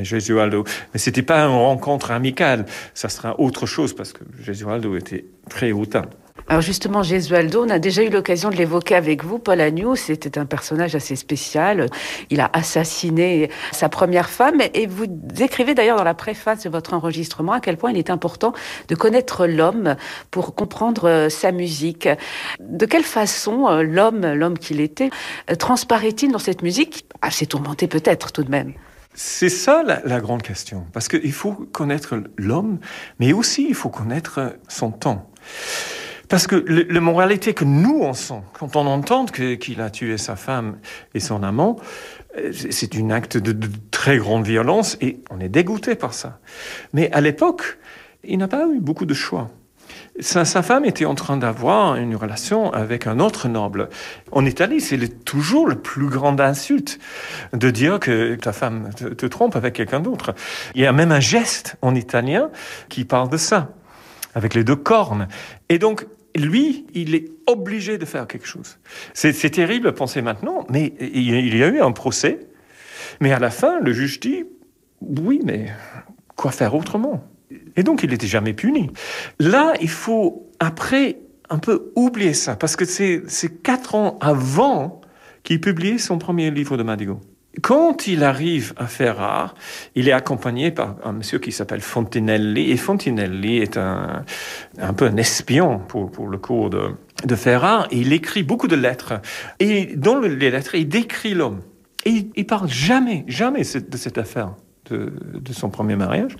Gesualdo. 0.00 0.64
Mais 0.92 1.00
c'était 1.00 1.22
pas 1.22 1.40
une 1.40 1.54
rencontre 1.54 2.10
amicale, 2.10 2.66
ça 2.94 3.08
sera 3.08 3.38
autre 3.40 3.66
chose 3.66 3.94
parce 3.94 4.12
que 4.12 4.24
Gesualdo 4.42 4.96
était 4.96 5.24
très 5.48 5.72
hautain. 5.72 6.06
Alors 6.50 6.62
justement, 6.62 7.04
Gesualdo, 7.04 7.64
on 7.64 7.70
a 7.70 7.78
déjà 7.78 8.02
eu 8.02 8.10
l'occasion 8.10 8.50
de 8.50 8.56
l'évoquer 8.56 8.96
avec 8.96 9.22
vous, 9.22 9.38
Paul 9.38 9.60
Agnew. 9.60 9.94
C'était 9.94 10.36
un 10.36 10.46
personnage 10.46 10.96
assez 10.96 11.14
spécial. 11.14 11.86
Il 12.28 12.40
a 12.40 12.50
assassiné 12.52 13.50
sa 13.70 13.88
première 13.88 14.28
femme 14.28 14.60
et 14.74 14.88
vous 14.88 15.06
écrivez 15.38 15.74
d'ailleurs 15.74 15.96
dans 15.96 16.02
la 16.02 16.14
préface 16.14 16.64
de 16.64 16.68
votre 16.68 16.92
enregistrement 16.92 17.52
à 17.52 17.60
quel 17.60 17.76
point 17.76 17.92
il 17.92 17.98
est 17.98 18.10
important 18.10 18.52
de 18.88 18.94
connaître 18.96 19.46
l'homme 19.46 19.94
pour 20.32 20.56
comprendre 20.56 21.08
euh, 21.08 21.28
sa 21.28 21.52
musique. 21.52 22.08
De 22.58 22.84
quelle 22.84 23.04
façon 23.04 23.68
euh, 23.68 23.82
l'homme, 23.82 24.26
l'homme 24.32 24.58
qu'il 24.58 24.80
était, 24.80 25.10
euh, 25.50 25.54
transparaît-il 25.54 26.32
dans 26.32 26.40
cette 26.40 26.62
musique? 26.62 27.06
Assez 27.22 27.46
tourmenté 27.46 27.86
peut-être 27.86 28.32
tout 28.32 28.42
de 28.42 28.50
même 28.50 28.72
c'est 29.14 29.48
ça 29.48 29.82
la, 29.82 30.00
la, 30.04 30.20
grande 30.20 30.42
question, 30.42 30.86
parce 30.92 31.08
qu'il 31.08 31.32
faut 31.32 31.52
connaître 31.52 32.22
l'homme, 32.36 32.78
mais 33.18 33.32
aussi 33.32 33.66
il 33.68 33.74
faut 33.74 33.88
connaître 33.88 34.56
son 34.68 34.92
temps. 34.92 35.30
Parce 36.30 36.46
que 36.46 36.54
le, 36.54 37.00
moralité 37.00 37.54
que 37.54 37.64
nous 37.64 37.98
on 38.02 38.12
sent 38.12 38.40
quand 38.52 38.76
on 38.76 38.86
entend 38.86 39.26
qu'il 39.26 39.58
qu 39.58 39.80
a 39.80 39.90
tué 39.90 40.16
sa 40.16 40.36
femme 40.36 40.78
et 41.12 41.18
son 41.18 41.42
amant, 41.42 41.76
c'est 42.52 42.94
un 42.94 43.10
acte 43.10 43.36
de, 43.36 43.50
de 43.50 43.68
très 43.90 44.18
grande 44.18 44.46
violence 44.46 44.96
et 45.00 45.18
on 45.30 45.40
est 45.40 45.48
dégoûté 45.48 45.96
par 45.96 46.14
ça. 46.14 46.38
Mais 46.92 47.10
à 47.10 47.20
l'époque, 47.20 47.78
il 48.22 48.38
n'a 48.38 48.46
pas 48.46 48.64
eu 48.68 48.78
beaucoup 48.78 49.06
de 49.06 49.14
choix. 49.14 49.50
Sa, 50.20 50.44
femme 50.62 50.84
était 50.84 51.04
en 51.04 51.14
train 51.14 51.36
d'avoir 51.36 51.96
une 51.96 52.14
relation 52.16 52.72
avec 52.72 53.06
un 53.06 53.20
autre 53.20 53.48
noble. 53.48 53.88
En 54.32 54.44
Italie, 54.44 54.80
c'est 54.80 55.24
toujours 55.24 55.66
le 55.66 55.76
plus 55.76 56.08
grande 56.08 56.40
insulte 56.40 56.98
de 57.52 57.70
dire 57.70 57.98
que 58.00 58.34
ta 58.34 58.52
femme 58.52 58.90
te, 58.94 59.04
te 59.04 59.26
trompe 59.26 59.56
avec 59.56 59.74
quelqu'un 59.74 60.00
d'autre. 60.00 60.34
Il 60.74 60.82
y 60.82 60.86
a 60.86 60.92
même 60.92 61.12
un 61.12 61.20
geste 61.20 61.76
en 61.82 61.94
italien 61.94 62.50
qui 62.88 63.04
parle 63.04 63.28
de 63.28 63.36
ça, 63.36 63.72
avec 64.34 64.54
les 64.54 64.64
deux 64.64 64.76
cornes. 64.76 65.28
Et 65.68 65.78
donc, 65.78 66.06
lui, 66.36 66.86
il 66.94 67.14
est 67.14 67.30
obligé 67.46 67.98
de 67.98 68.04
faire 68.04 68.26
quelque 68.26 68.46
chose. 68.46 68.78
C'est 69.14 69.50
terrible 69.50 69.88
à 69.88 69.92
penser 69.92 70.22
maintenant, 70.22 70.66
mais 70.68 70.94
il 71.00 71.56
y 71.56 71.62
a 71.62 71.68
eu 71.68 71.80
un 71.80 71.92
procès. 71.92 72.40
Mais 73.20 73.32
à 73.32 73.38
la 73.38 73.50
fin, 73.50 73.80
le 73.80 73.92
juge 73.92 74.20
dit, 74.20 74.44
oui, 75.00 75.40
mais 75.44 75.72
quoi 76.36 76.50
faire 76.50 76.74
autrement? 76.74 77.24
Et 77.80 77.82
donc, 77.82 78.02
il 78.02 78.10
n'était 78.10 78.26
jamais 78.26 78.52
puni. 78.52 78.90
Là, 79.38 79.72
il 79.80 79.88
faut, 79.88 80.50
après, 80.58 81.16
un 81.48 81.56
peu 81.56 81.92
oublier 81.96 82.34
ça, 82.34 82.54
parce 82.54 82.76
que 82.76 82.84
c'est 82.84 83.62
quatre 83.62 83.94
ans 83.94 84.18
avant 84.20 85.00
qu'il 85.44 85.62
publie 85.62 85.98
son 85.98 86.18
premier 86.18 86.50
livre 86.50 86.76
de 86.76 86.82
Madigo. 86.82 87.20
Quand 87.62 88.06
il 88.06 88.22
arrive 88.22 88.74
à 88.76 88.86
Ferrare, 88.86 89.54
il 89.94 90.08
est 90.08 90.12
accompagné 90.12 90.72
par 90.72 90.96
un 91.04 91.12
monsieur 91.12 91.38
qui 91.38 91.52
s'appelle 91.52 91.80
Fontinelli, 91.80 92.70
et 92.70 92.76
Fontinelli 92.76 93.56
est 93.56 93.78
un, 93.78 94.26
un 94.78 94.92
peu 94.92 95.06
un 95.06 95.16
espion 95.16 95.78
pour, 95.78 96.10
pour 96.10 96.28
le 96.28 96.36
cours 96.36 96.68
de, 96.68 96.90
de 97.24 97.34
Ferrare, 97.34 97.88
et 97.90 97.96
il 97.96 98.12
écrit 98.12 98.42
beaucoup 98.42 98.68
de 98.68 98.76
lettres. 98.76 99.14
Et 99.58 99.96
dans 99.96 100.20
les 100.20 100.50
lettres, 100.50 100.74
il 100.74 100.86
décrit 100.86 101.32
l'homme. 101.32 101.60
Et 102.04 102.10
il, 102.10 102.30
il 102.36 102.46
parle 102.46 102.68
jamais, 102.68 103.24
jamais 103.26 103.62
de 103.62 103.96
cette 103.96 104.18
affaire 104.18 104.54
de, 104.92 105.52
son 105.52 105.70
premier 105.70 105.96
mariage. 105.96 106.36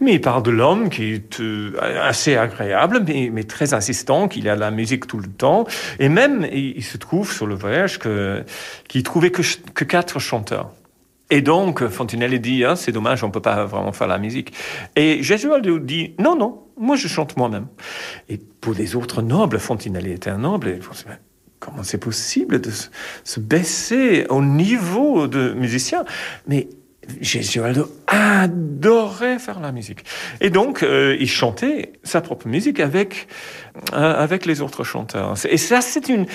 Mais 0.00 0.14
il 0.14 0.20
parle 0.20 0.42
de 0.42 0.50
l'homme 0.50 0.90
qui 0.90 1.12
est 1.12 1.40
euh, 1.40 1.72
assez 2.02 2.36
agréable, 2.36 3.04
mais, 3.06 3.44
très 3.44 3.74
insistant, 3.74 4.28
qu'il 4.28 4.48
a 4.48 4.56
la 4.56 4.70
musique 4.70 5.06
tout 5.06 5.18
le 5.18 5.28
temps. 5.28 5.66
Et 5.98 6.08
même, 6.08 6.46
il, 6.52 6.82
se 6.82 6.96
trouve 6.96 7.32
sur 7.32 7.46
le 7.46 7.54
voyage 7.54 7.98
que, 7.98 8.44
qu'il 8.88 9.02
trouvait 9.02 9.30
que, 9.30 9.84
quatre 9.84 10.18
chanteurs. 10.18 10.70
Et 11.30 11.42
donc, 11.42 11.86
Fontenelle 11.86 12.38
dit, 12.40 12.64
hein, 12.64 12.74
c'est 12.74 12.92
dommage, 12.92 13.22
on 13.22 13.30
peut 13.30 13.40
pas 13.40 13.64
vraiment 13.64 13.92
faire 13.92 14.08
la 14.08 14.18
musique. 14.18 14.52
Et 14.96 15.22
Gesualdo 15.22 15.78
dit, 15.78 16.14
non, 16.18 16.36
non, 16.36 16.64
moi 16.76 16.96
je 16.96 17.06
chante 17.06 17.36
moi-même. 17.36 17.66
Et 18.28 18.38
pour 18.38 18.74
les 18.74 18.96
autres 18.96 19.22
nobles, 19.22 19.60
Fontenelle 19.60 20.08
était 20.08 20.30
un 20.30 20.38
noble, 20.38 20.68
et 20.68 20.80
comment 21.60 21.82
c'est 21.82 21.98
possible 21.98 22.60
de 22.60 22.70
se 23.22 23.38
baisser 23.38 24.26
au 24.28 24.42
niveau 24.42 25.28
de 25.28 25.52
musicien? 25.52 26.04
Mais 26.48 26.68
Gesualdo 27.20 27.88
adorait 28.06 29.38
faire 29.38 29.60
la 29.60 29.72
musique. 29.72 30.04
Et 30.40 30.50
donc, 30.50 30.82
euh, 30.82 31.16
il 31.18 31.28
chantait 31.28 31.92
sa 32.02 32.20
propre 32.20 32.46
musique 32.46 32.80
avec, 32.80 33.28
euh, 33.92 34.22
avec 34.22 34.46
les 34.46 34.60
autres 34.60 34.84
chanteurs. 34.84 35.34
Et 35.48 35.56
ça, 35.56 35.80
c'est 35.80 36.08
une, 36.08 36.26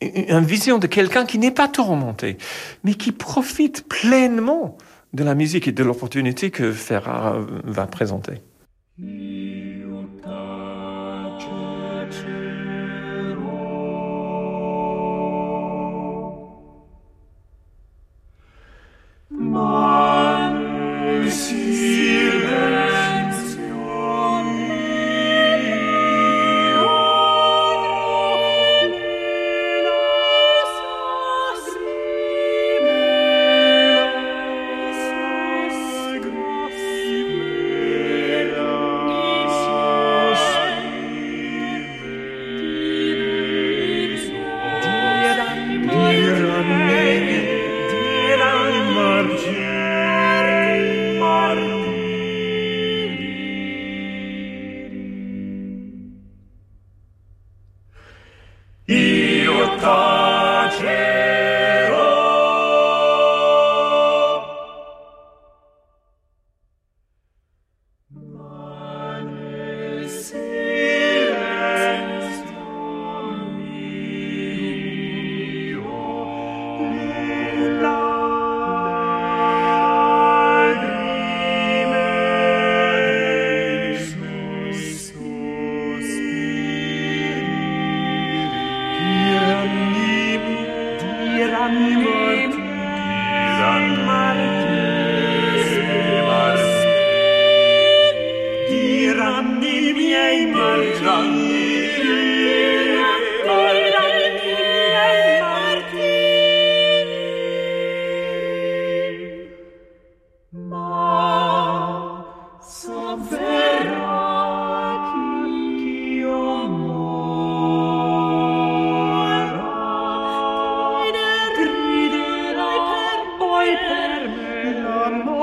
une 0.00 0.44
vision 0.44 0.78
de 0.78 0.86
quelqu'un 0.86 1.26
qui 1.26 1.38
n'est 1.38 1.50
pas 1.50 1.68
tourmenté, 1.68 2.38
mais 2.84 2.94
qui 2.94 3.12
profite 3.12 3.86
pleinement 3.88 4.78
de 5.12 5.24
la 5.24 5.34
musique 5.34 5.68
et 5.68 5.72
de 5.72 5.82
l'opportunité 5.82 6.50
que 6.50 6.72
Ferrara 6.72 7.38
va 7.64 7.86
présenter. 7.86 8.42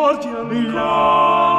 misericordia 0.03 0.43
mia. 0.43 1.52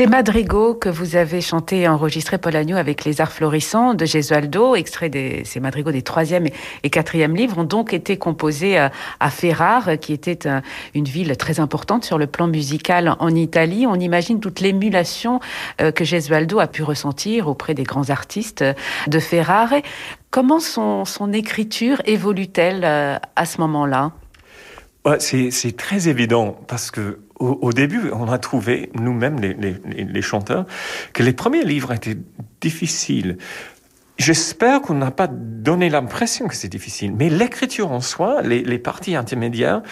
Ces 0.00 0.06
madrigaux 0.06 0.72
que 0.72 0.88
vous 0.88 1.14
avez 1.14 1.42
chantés 1.42 1.80
et 1.80 1.88
enregistrés, 1.88 2.38
Paul 2.38 2.56
Agnew, 2.56 2.78
avec 2.78 3.04
les 3.04 3.20
arts 3.20 3.32
florissants 3.32 3.92
de 3.92 4.06
Gesualdo, 4.06 4.74
extraits 4.74 5.12
des 5.12 5.42
ces 5.44 5.60
madrigaux 5.60 5.92
des 5.92 6.00
troisième 6.00 6.46
et 6.82 6.88
quatrième 6.88 7.36
livres, 7.36 7.58
ont 7.58 7.64
donc 7.64 7.92
été 7.92 8.16
composés 8.16 8.78
à, 8.78 9.30
Ferrare, 9.30 9.98
qui 10.00 10.14
était 10.14 10.48
une 10.94 11.04
ville 11.04 11.36
très 11.36 11.60
importante 11.60 12.06
sur 12.06 12.16
le 12.16 12.26
plan 12.26 12.46
musical 12.46 13.14
en 13.18 13.34
Italie. 13.34 13.86
On 13.86 13.96
imagine 13.96 14.40
toute 14.40 14.60
l'émulation 14.60 15.38
euh, 15.82 15.92
que 15.92 16.02
Gesualdo 16.02 16.60
a 16.60 16.66
pu 16.66 16.82
ressentir 16.82 17.46
auprès 17.46 17.74
des 17.74 17.84
grands 17.84 18.08
artistes 18.08 18.64
de 19.06 19.18
Ferrare. 19.18 19.74
Comment 20.30 20.60
son, 20.60 21.04
son 21.04 21.30
écriture 21.34 22.00
évolue-t-elle 22.06 22.84
euh, 22.84 23.18
à 23.36 23.44
ce 23.44 23.60
moment-là? 23.60 24.12
C'est 25.18 25.76
très 25.76 26.08
évident 26.08 26.58
parce 26.68 26.90
que 26.90 27.18
au, 27.40 27.72
début, 27.72 28.10
on 28.12 28.28
a 28.28 28.38
trouvé, 28.38 28.90
nous-mêmes, 28.94 29.40
les, 29.40 30.22
chanteurs, 30.22 30.66
que 31.14 31.22
les 31.22 31.32
premiers 31.32 31.64
livres 31.64 31.92
étaient 31.92 32.18
difficiles. 32.60 33.38
J'espère 34.18 34.82
qu'on 34.82 34.94
n'a 34.94 35.10
pas 35.10 35.26
donné 35.26 35.88
l'impression 35.88 36.46
que 36.48 36.54
c'est 36.54 36.68
difficile, 36.68 37.14
mais 37.16 37.30
l'écriture 37.30 37.90
en 37.92 38.02
soi, 38.02 38.42
les, 38.42 38.78
parties 38.78 39.16
intermédiaires, 39.16 39.82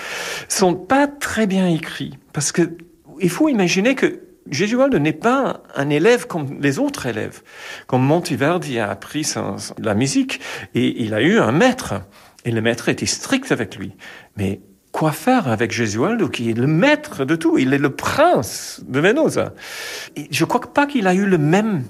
sont 0.49 0.75
pas 0.75 1.07
très 1.07 1.47
bien 1.47 1.67
écrites. 1.67 2.15
Parce 2.35 2.53
que 2.53 2.77
il 3.21 3.31
faut 3.31 3.49
imaginer 3.49 3.95
que 3.95 4.21
Gesualdo 4.51 4.99
n'est 4.99 5.13
pas 5.13 5.63
un 5.75 5.91
élève 5.91 6.27
comme 6.27 6.61
les 6.61 6.79
autres 6.79 7.07
élèves. 7.07 7.43
Comme 7.87 8.03
Monteverdi 8.03 8.79
a 8.79 8.91
appris 8.91 9.33
la 9.79 9.95
musique, 9.95 10.41
et 10.75 11.03
il 11.03 11.15
a 11.15 11.23
eu 11.23 11.39
un 11.39 11.53
maître. 11.53 11.95
Et 12.45 12.51
le 12.51 12.61
maître 12.61 12.89
était 12.89 13.07
strict 13.07 13.51
avec 13.51 13.77
lui. 13.77 13.95
Mais 14.37 14.61
quoi 14.99 15.13
faire 15.13 15.47
avec 15.47 15.71
Gesualdo, 15.71 16.29
qui 16.29 16.51
est 16.51 16.59
le 16.59 16.67
maître 16.67 17.25
de 17.25 17.37
tout, 17.37 17.57
il 17.57 17.73
est 17.73 17.79
le 17.79 17.91
prince 17.91 18.83
de 18.89 18.99
Venosa. 18.99 19.55
je 20.29 20.45
crois 20.45 20.61
pas 20.61 20.87
qu'il 20.87 21.07
a 21.07 21.15
eu 21.15 21.25
le 21.25 21.39
même 21.39 21.85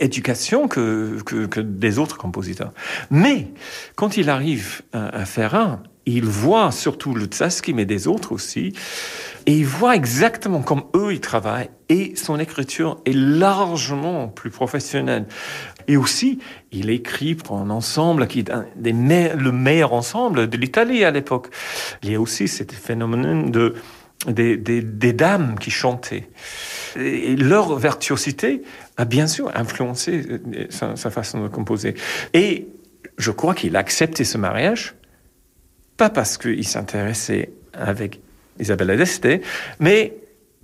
éducation 0.00 0.66
que, 0.66 1.22
que, 1.22 1.60
des 1.60 2.00
autres 2.00 2.18
compositeurs. 2.18 2.72
Mais 3.12 3.46
quand 3.94 4.16
il 4.16 4.28
arrive 4.28 4.82
à, 4.92 5.24
faire 5.24 5.54
un, 5.54 5.84
il 6.06 6.24
voit 6.24 6.70
surtout 6.70 7.14
le 7.14 7.26
Tsaski, 7.26 7.74
mais 7.74 7.84
des 7.84 8.06
autres 8.06 8.32
aussi, 8.32 8.72
et 9.46 9.52
il 9.52 9.66
voit 9.66 9.96
exactement 9.96 10.62
comme 10.62 10.84
eux 10.94 11.12
ils 11.12 11.20
travaillent, 11.20 11.70
et 11.88 12.14
son 12.16 12.38
écriture 12.38 13.00
est 13.04 13.16
largement 13.16 14.28
plus 14.28 14.50
professionnelle. 14.50 15.26
Et 15.88 15.96
aussi, 15.96 16.38
il 16.72 16.90
écrit 16.90 17.34
pour 17.34 17.58
un 17.58 17.70
ensemble 17.70 18.26
qui 18.26 18.40
est 18.40 18.50
le 18.50 19.50
meilleur 19.52 19.92
ensemble 19.92 20.48
de 20.48 20.56
l'Italie 20.56 21.04
à 21.04 21.10
l'époque. 21.10 21.48
Il 22.02 22.10
y 22.10 22.14
a 22.14 22.20
aussi 22.20 22.48
ce 22.48 22.64
phénomène 22.64 23.52
de, 23.52 23.74
des 24.26 25.12
dames 25.12 25.56
qui 25.60 25.70
chantaient. 25.70 26.28
Et 26.96 27.36
leur 27.36 27.78
virtuosité 27.78 28.62
a 28.96 29.04
bien 29.04 29.26
sûr 29.26 29.50
influencé 29.54 30.26
euh, 30.28 30.66
sa, 30.70 30.96
sa 30.96 31.10
façon 31.10 31.42
de 31.42 31.48
composer. 31.48 31.94
Et 32.32 32.68
je 33.18 33.30
crois 33.30 33.54
qu'il 33.54 33.76
a 33.76 33.80
accepté 33.80 34.24
ce 34.24 34.38
mariage, 34.38 34.94
pas 35.96 36.10
parce 36.10 36.38
qu'il 36.38 36.66
s'intéressait 36.66 37.50
avec 37.72 38.20
Isabelle 38.58 38.90
Adeste, 38.90 39.28
mais 39.80 40.14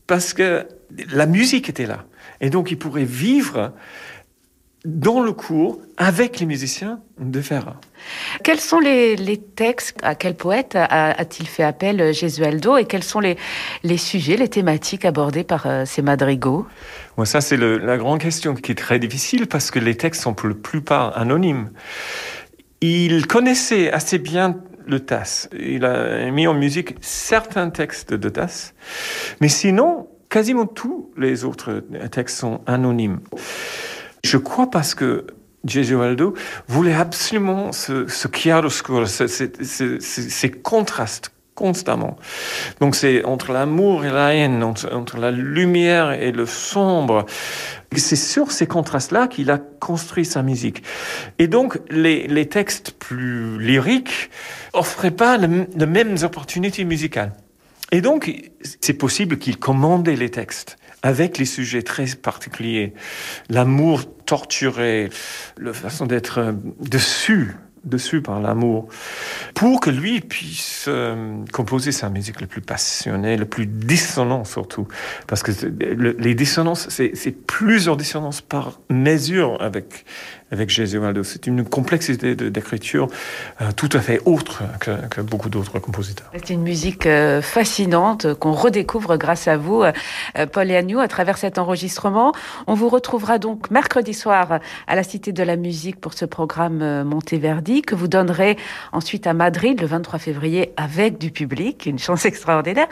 parce 0.06 0.34
que 0.34 0.66
la 1.12 1.26
musique 1.26 1.68
était 1.68 1.86
là. 1.86 2.04
Et 2.40 2.50
donc 2.50 2.70
il 2.70 2.78
pourrait 2.78 3.04
vivre 3.04 3.72
dans 4.84 5.22
le 5.22 5.32
cours 5.32 5.80
avec 5.96 6.40
les 6.40 6.46
musiciens 6.46 7.00
de 7.20 7.40
Ferrat. 7.40 7.80
Quels 8.42 8.58
sont 8.58 8.80
les, 8.80 9.40
textes, 9.54 9.96
à 10.02 10.16
quel 10.16 10.34
poète 10.34 10.74
a-t-il 10.74 11.46
fait 11.46 11.62
appel 11.62 12.00
euh, 12.00 12.12
Gesualdo 12.12 12.76
et 12.76 12.84
quels 12.84 13.04
sont 13.04 13.20
les, 13.20 13.36
les 13.84 13.96
sujets, 13.96 14.36
les 14.36 14.48
thématiques 14.48 15.04
abordées 15.04 15.44
par 15.44 15.66
euh, 15.66 15.84
ces 15.86 16.02
madrigaux? 16.02 16.66
Bon, 17.16 17.24
Ça, 17.24 17.40
c'est 17.40 17.56
la 17.56 17.96
grande 17.96 18.20
question 18.20 18.54
qui 18.54 18.72
est 18.72 18.76
très 18.76 18.98
difficile 18.98 19.46
parce 19.46 19.70
que 19.70 19.78
les 19.78 19.96
textes 19.96 20.22
sont 20.22 20.34
pour 20.34 20.48
la 20.48 20.56
plupart 20.56 21.16
anonymes. 21.16 21.70
Il 22.80 23.28
connaissait 23.28 23.92
assez 23.92 24.18
bien 24.18 24.56
le 24.86 25.00
TAS. 25.00 25.48
Il 25.58 25.84
a 25.84 26.30
mis 26.30 26.46
en 26.46 26.54
musique 26.54 26.96
certains 27.00 27.70
textes 27.70 28.14
de 28.14 28.28
TAS, 28.28 28.72
mais 29.40 29.48
sinon, 29.48 30.08
quasiment 30.28 30.66
tous 30.66 31.10
les 31.16 31.44
autres 31.44 31.84
textes 32.10 32.38
sont 32.38 32.60
anonymes. 32.66 33.20
Je 34.24 34.38
crois 34.38 34.70
parce 34.70 34.94
que 34.94 35.26
Gesualdo 35.64 36.34
voulait 36.68 36.94
absolument 36.94 37.72
ce, 37.72 38.06
ce 38.08 38.28
chiaroscuro, 38.28 39.04
ces 39.06 40.50
contrastes 40.50 41.32
constamment. 41.54 42.16
Donc 42.80 42.94
c'est 42.94 43.24
entre 43.24 43.52
l'amour 43.52 44.04
et 44.04 44.10
la 44.10 44.34
haine, 44.34 44.62
entre, 44.62 45.18
la 45.18 45.30
lumière 45.30 46.12
et 46.12 46.32
le 46.32 46.46
sombre. 46.46 47.26
C'est 47.94 48.16
sur 48.16 48.50
ces 48.50 48.66
contrastes-là 48.66 49.28
qu'il 49.28 49.50
a 49.50 49.58
construit 49.58 50.24
sa 50.24 50.42
musique. 50.42 50.82
Et 51.38 51.46
donc 51.46 51.78
les 51.90 52.48
textes 52.48 52.92
plus 52.92 53.58
lyriques 53.60 54.30
offraient 54.72 55.10
pas 55.10 55.36
les 55.36 55.86
mêmes 55.86 56.16
opportunités 56.22 56.84
musicales. 56.84 57.32
Et 57.90 58.00
donc 58.00 58.50
c'est 58.80 58.94
possible 58.94 59.38
qu'il 59.38 59.58
commandait 59.58 60.16
les 60.16 60.30
textes 60.30 60.78
avec 61.02 61.38
les 61.38 61.44
sujets 61.44 61.82
très 61.82 62.06
particuliers. 62.06 62.94
L'amour 63.50 64.02
torturé, 64.24 65.10
la 65.58 65.72
façon 65.72 66.06
d'être 66.06 66.38
euh, 66.38 66.52
dessus, 66.80 67.54
dessus 67.84 68.22
par 68.22 68.40
l'amour, 68.40 68.88
pour 69.54 69.80
que 69.80 69.90
lui 69.90 70.20
puisse 70.20 70.86
euh, 70.88 71.44
composer 71.52 71.90
sa 71.90 72.08
musique 72.08 72.40
le 72.40 72.46
plus 72.46 72.60
passionnée, 72.60 73.36
le 73.36 73.44
plus 73.44 73.66
dissonant 73.66 74.44
surtout. 74.44 74.86
Parce 75.26 75.42
que 75.42 75.50
les 75.68 76.34
dissonances, 76.34 76.88
c'est 76.88 77.46
plusieurs 77.46 77.96
dissonances 77.96 78.40
par 78.40 78.80
mesure 78.88 79.60
avec 79.60 80.04
avec 80.52 80.68
Gesualdo. 80.68 81.24
C'est 81.24 81.46
une 81.46 81.64
complexité 81.64 82.34
d'écriture 82.34 83.08
euh, 83.60 83.72
tout 83.74 83.88
à 83.92 84.00
fait 84.00 84.20
autre 84.26 84.62
que, 84.80 85.20
beaucoup 85.22 85.48
d'autres 85.48 85.78
compositeurs. 85.78 86.30
C'est 86.32 86.50
une 86.50 86.62
musique 86.62 87.06
euh, 87.06 87.40
fascinante 87.40 88.34
qu'on 88.34 88.52
redécouvre 88.52 89.16
grâce 89.16 89.48
à 89.48 89.56
vous, 89.56 89.82
euh, 89.82 90.46
Paul 90.52 90.70
et 90.70 90.76
Agnew, 90.76 90.98
à 91.00 91.08
travers 91.08 91.38
cet 91.38 91.58
enregistrement. 91.58 92.32
On 92.66 92.74
vous 92.74 92.90
retrouvera 92.90 93.38
donc 93.38 93.70
mercredi 93.70 94.12
soir 94.12 94.60
à 94.86 94.94
la 94.94 95.02
Cité 95.02 95.32
de 95.32 95.42
la 95.42 95.56
Musique 95.56 96.00
pour 96.00 96.12
ce 96.12 96.26
programme 96.26 97.02
Monteverdi 97.04 97.80
que 97.80 97.94
vous 97.94 98.08
donnerez 98.08 98.58
ensuite 98.92 99.26
à 99.26 99.32
Madrid 99.32 99.80
le 99.80 99.86
23 99.86 100.18
février 100.18 100.72
avec 100.76 101.18
du 101.18 101.30
public, 101.30 101.86
une 101.86 101.98
chance 101.98 102.26
extraordinaire. 102.26 102.88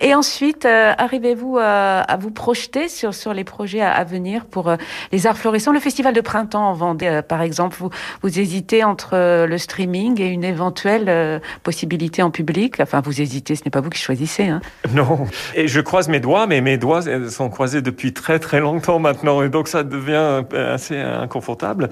Et 0.00 0.14
ensuite, 0.14 0.64
arrivez-vous 0.64 1.58
à 1.58 2.16
vous 2.18 2.30
projeter 2.30 2.88
sur, 2.88 3.12
les 3.34 3.44
projets 3.44 3.82
à 3.82 4.04
venir 4.04 4.46
pour 4.46 4.74
les 5.10 5.26
arts 5.26 5.36
florissants, 5.36 5.72
le 5.72 5.80
festival 5.80 6.14
de 6.14 6.20
printemps 6.20 6.70
en 6.70 6.72
Vendée 6.72 7.01
euh, 7.08 7.22
par 7.22 7.42
exemple, 7.42 7.76
vous, 7.78 7.90
vous 8.22 8.38
hésitez 8.38 8.84
entre 8.84 9.14
euh, 9.14 9.46
le 9.46 9.58
streaming 9.58 10.20
et 10.20 10.28
une 10.28 10.44
éventuelle 10.44 11.08
euh, 11.08 11.38
possibilité 11.62 12.22
en 12.22 12.30
public. 12.30 12.80
Enfin, 12.80 13.00
vous 13.00 13.20
hésitez, 13.20 13.54
ce 13.56 13.64
n'est 13.64 13.70
pas 13.70 13.80
vous 13.80 13.90
qui 13.90 14.00
choisissez. 14.00 14.48
Hein. 14.48 14.60
Non, 14.92 15.26
et 15.54 15.68
je 15.68 15.80
croise 15.80 16.08
mes 16.08 16.20
doigts, 16.20 16.46
mais 16.46 16.60
mes 16.60 16.76
doigts 16.76 17.02
sont 17.30 17.48
croisés 17.48 17.80
depuis 17.80 18.12
très 18.12 18.38
très 18.38 18.60
longtemps 18.60 18.98
maintenant, 18.98 19.42
et 19.42 19.48
donc 19.48 19.68
ça 19.68 19.84
devient 19.84 20.42
assez 20.52 20.98
inconfortable. 20.98 21.88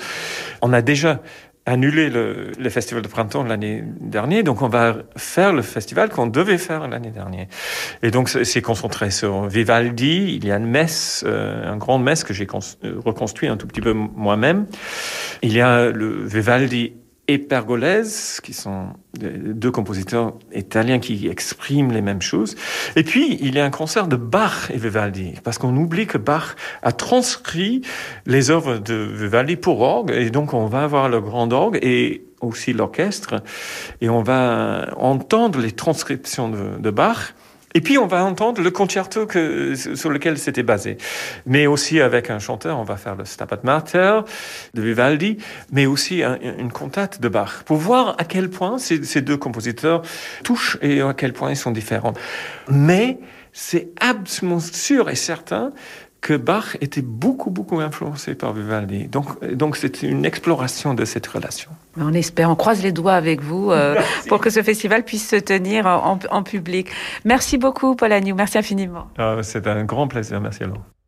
On 0.60 0.74
a 0.74 0.82
déjà 0.82 1.20
annulé 1.70 2.10
le, 2.10 2.52
le, 2.58 2.70
festival 2.70 3.02
de 3.02 3.08
printemps 3.08 3.44
l'année 3.44 3.84
dernière, 4.00 4.42
donc 4.42 4.60
on 4.62 4.68
va 4.68 4.96
faire 5.16 5.52
le 5.52 5.62
festival 5.62 6.08
qu'on 6.08 6.26
devait 6.26 6.58
faire 6.58 6.88
l'année 6.88 7.10
dernière. 7.10 7.46
Et 8.02 8.10
donc 8.10 8.28
c'est 8.28 8.62
concentré 8.62 9.10
sur 9.10 9.46
Vivaldi. 9.46 10.34
Il 10.34 10.44
y 10.44 10.50
a 10.50 10.56
une 10.56 10.66
messe, 10.66 11.24
euh, 11.26 11.72
un 11.72 11.76
grand 11.76 11.98
messe 11.98 12.24
que 12.24 12.34
j'ai 12.34 12.46
reconstruit 13.04 13.48
un 13.48 13.56
tout 13.56 13.66
petit 13.66 13.80
peu 13.80 13.92
moi-même. 13.92 14.66
Il 15.42 15.52
y 15.52 15.60
a 15.60 15.90
le 15.90 16.24
Vivaldi 16.24 16.92
et 17.32 17.38
Pergolese, 17.38 18.40
qui 18.42 18.52
sont 18.52 18.88
deux 19.14 19.70
compositeurs 19.70 20.34
italiens 20.52 20.98
qui 20.98 21.28
expriment 21.28 21.92
les 21.92 22.00
mêmes 22.00 22.22
choses. 22.22 22.56
Et 22.96 23.04
puis, 23.04 23.38
il 23.40 23.54
y 23.54 23.60
a 23.60 23.64
un 23.64 23.70
concert 23.70 24.08
de 24.08 24.16
Bach 24.16 24.70
et 24.70 24.76
Vivaldi, 24.76 25.34
parce 25.44 25.58
qu'on 25.58 25.76
oublie 25.76 26.06
que 26.06 26.18
Bach 26.18 26.56
a 26.82 26.90
transcrit 26.90 27.82
les 28.26 28.50
œuvres 28.50 28.78
de 28.78 28.94
Vivaldi 28.94 29.54
pour 29.54 29.80
orgue, 29.80 30.10
et 30.10 30.30
donc 30.30 30.54
on 30.54 30.66
va 30.66 30.82
avoir 30.82 31.08
le 31.08 31.20
grand 31.20 31.52
orgue 31.52 31.78
et 31.82 32.24
aussi 32.40 32.72
l'orchestre, 32.72 33.36
et 34.00 34.08
on 34.08 34.22
va 34.22 34.88
entendre 34.96 35.60
les 35.60 35.72
transcriptions 35.72 36.48
de, 36.48 36.78
de 36.80 36.90
Bach. 36.90 37.34
Et 37.74 37.80
puis 37.80 37.98
on 37.98 38.06
va 38.06 38.24
entendre 38.24 38.60
le 38.62 38.70
concerto 38.70 39.26
que, 39.26 39.74
sur 39.74 40.10
lequel 40.10 40.38
c'était 40.38 40.62
basé. 40.62 40.96
Mais 41.46 41.66
aussi 41.66 42.00
avec 42.00 42.30
un 42.30 42.38
chanteur, 42.38 42.78
on 42.78 42.84
va 42.84 42.96
faire 42.96 43.14
le 43.14 43.24
Stabat 43.24 43.60
Mater 43.62 44.20
de 44.74 44.82
Vivaldi, 44.82 45.38
mais 45.70 45.86
aussi 45.86 46.22
une 46.22 46.72
cantate 46.72 47.20
de 47.20 47.28
Bach, 47.28 47.62
pour 47.64 47.76
voir 47.76 48.16
à 48.18 48.24
quel 48.24 48.50
point 48.50 48.78
ces, 48.78 49.04
ces 49.04 49.22
deux 49.22 49.36
compositeurs 49.36 50.02
touchent 50.42 50.78
et 50.82 51.00
à 51.00 51.14
quel 51.14 51.32
point 51.32 51.50
ils 51.50 51.56
sont 51.56 51.70
différents. 51.70 52.14
Mais 52.68 53.18
c'est 53.52 53.88
absolument 54.00 54.60
sûr 54.60 55.10
et 55.10 55.16
certain 55.16 55.72
que 56.20 56.34
Bach 56.34 56.76
était 56.80 57.02
beaucoup, 57.02 57.50
beaucoup 57.50 57.80
influencé 57.80 58.34
par 58.34 58.52
Vivaldi. 58.52 59.08
Donc, 59.08 59.42
donc 59.54 59.76
c'est 59.76 60.02
une 60.02 60.24
exploration 60.24 60.94
de 60.94 61.04
cette 61.04 61.26
relation. 61.26 61.70
On 61.96 62.12
espère, 62.12 62.50
on 62.50 62.56
croise 62.56 62.82
les 62.82 62.92
doigts 62.92 63.14
avec 63.14 63.42
vous 63.42 63.70
euh, 63.70 63.96
pour 64.28 64.40
que 64.40 64.50
ce 64.50 64.62
festival 64.62 65.04
puisse 65.04 65.28
se 65.28 65.36
tenir 65.36 65.86
en, 65.86 66.18
en 66.30 66.42
public. 66.42 66.88
Merci 67.24 67.58
beaucoup, 67.58 67.96
Paul 67.96 68.12
Agnew. 68.12 68.34
Merci 68.34 68.58
infiniment. 68.58 69.06
Ah, 69.18 69.38
c'est 69.42 69.66
un 69.66 69.84
grand 69.84 70.08
plaisir. 70.08 70.40
Merci 70.40 70.64
à 70.64 70.68
vous. 70.68 70.99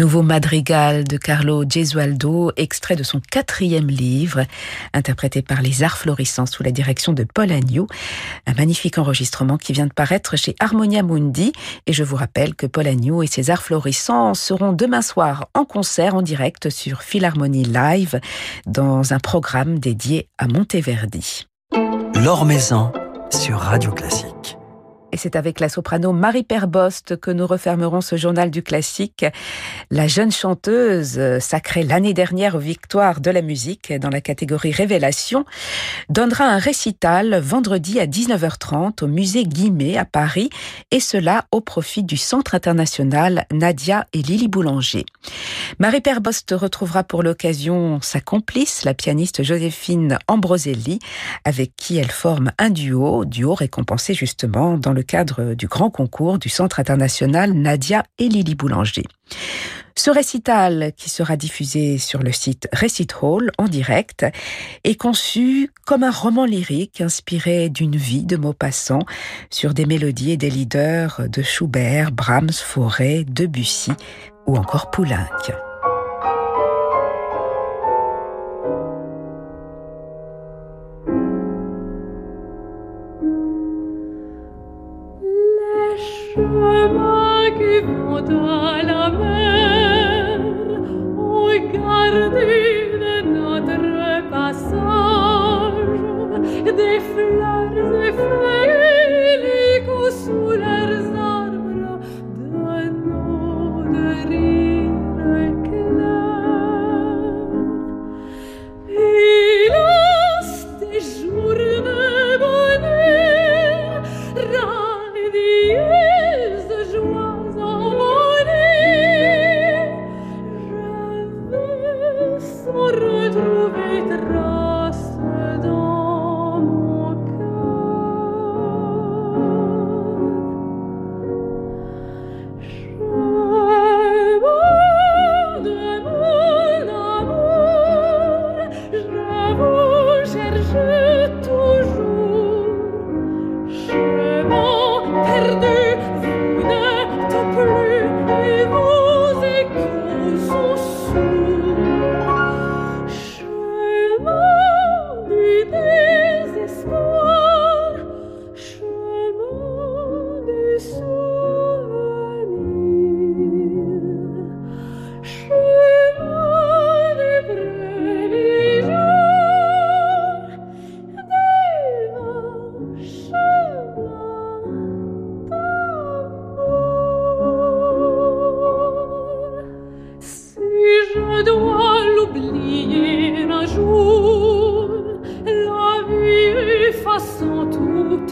Nouveau 0.00 0.22
madrigal 0.22 1.04
de 1.04 1.18
Carlo 1.18 1.62
Gesualdo, 1.68 2.52
extrait 2.56 2.96
de 2.96 3.02
son 3.02 3.20
quatrième 3.20 3.88
livre, 3.88 4.44
interprété 4.94 5.42
par 5.42 5.60
les 5.60 5.82
Arts 5.82 5.98
Florissants 5.98 6.46
sous 6.46 6.62
la 6.62 6.70
direction 6.70 7.12
de 7.12 7.24
Paul 7.24 7.52
Agnew. 7.52 7.86
Un 8.46 8.54
magnifique 8.54 8.96
enregistrement 8.96 9.58
qui 9.58 9.74
vient 9.74 9.86
de 9.86 9.92
paraître 9.92 10.36
chez 10.36 10.56
Harmonia 10.58 11.02
Mundi. 11.02 11.52
Et 11.86 11.92
je 11.92 12.02
vous 12.02 12.16
rappelle 12.16 12.54
que 12.54 12.66
Paul 12.66 12.86
Agnew 12.86 13.22
et 13.22 13.26
ses 13.26 13.50
Arts 13.50 13.62
Florissants 13.62 14.32
seront 14.32 14.72
demain 14.72 15.02
soir 15.02 15.48
en 15.52 15.66
concert 15.66 16.14
en 16.14 16.22
direct 16.22 16.70
sur 16.70 17.02
Philharmonie 17.02 17.64
Live 17.64 18.20
dans 18.66 19.12
un 19.12 19.18
programme 19.18 19.78
dédié 19.78 20.28
à 20.38 20.46
Monteverdi. 20.46 21.46
Sur 23.30 23.58
Radio 23.58 23.92
Classique. 23.92 24.59
Et 25.12 25.16
c'est 25.16 25.34
avec 25.34 25.58
la 25.58 25.68
soprano 25.68 26.12
Marie 26.12 26.44
Perbost 26.44 27.18
que 27.18 27.32
nous 27.32 27.46
refermerons 27.46 28.00
ce 28.00 28.16
journal 28.16 28.50
du 28.50 28.62
classique. 28.62 29.26
La 29.90 30.06
jeune 30.06 30.30
chanteuse, 30.30 31.20
sacrée 31.40 31.82
l'année 31.82 32.14
dernière 32.14 32.54
aux 32.54 32.60
victoires 32.60 33.20
de 33.20 33.30
la 33.30 33.42
musique 33.42 33.92
dans 33.92 34.08
la 34.08 34.20
catégorie 34.20 34.70
Révélation, 34.70 35.44
donnera 36.08 36.44
un 36.44 36.58
récital 36.58 37.40
vendredi 37.40 37.98
à 37.98 38.06
19h30 38.06 39.02
au 39.02 39.08
musée 39.08 39.44
Guimet 39.44 39.96
à 39.96 40.04
Paris, 40.04 40.50
et 40.92 41.00
cela 41.00 41.46
au 41.50 41.60
profit 41.60 42.04
du 42.04 42.16
Centre 42.16 42.54
international 42.54 43.46
Nadia 43.52 44.06
et 44.12 44.22
Lily 44.22 44.46
Boulanger. 44.46 45.06
Marie 45.80 46.00
Perbost 46.00 46.54
retrouvera 46.56 47.02
pour 47.02 47.22
l'occasion 47.22 47.98
sa 48.00 48.20
complice, 48.20 48.84
la 48.84 48.94
pianiste 48.94 49.42
Joséphine 49.42 50.18
Ambroselli, 50.28 51.00
avec 51.44 51.74
qui 51.76 51.98
elle 51.98 52.10
forme 52.10 52.52
un 52.58 52.70
duo, 52.70 53.24
duo 53.24 53.54
récompensé 53.54 54.14
justement 54.14 54.78
dans 54.78 54.92
le 54.92 54.99
le 55.00 55.02
cadre 55.02 55.54
du 55.54 55.66
grand 55.66 55.88
concours 55.88 56.38
du 56.38 56.50
Centre 56.50 56.78
international 56.78 57.54
Nadia 57.54 58.02
et 58.18 58.28
Lily 58.28 58.54
Boulanger. 58.54 59.04
Ce 59.96 60.10
récital, 60.10 60.92
qui 60.94 61.08
sera 61.08 61.38
diffusé 61.38 61.96
sur 61.96 62.22
le 62.22 62.32
site 62.32 62.68
Recit 62.70 63.08
Hall 63.22 63.50
en 63.56 63.64
direct, 63.64 64.26
est 64.84 64.96
conçu 64.96 65.70
comme 65.86 66.04
un 66.04 66.10
roman 66.10 66.44
lyrique 66.44 67.00
inspiré 67.00 67.70
d'une 67.70 67.96
vie 67.96 68.24
de 68.24 68.36
Maupassant 68.36 69.00
sur 69.48 69.72
des 69.72 69.86
mélodies 69.86 70.32
et 70.32 70.36
des 70.36 70.50
leaders 70.50 71.22
de 71.30 71.40
Schubert, 71.40 72.12
Brahms, 72.12 72.52
Fauré, 72.52 73.24
Debussy 73.24 73.92
ou 74.46 74.58
encore 74.58 74.90
Poulenc. 74.90 75.24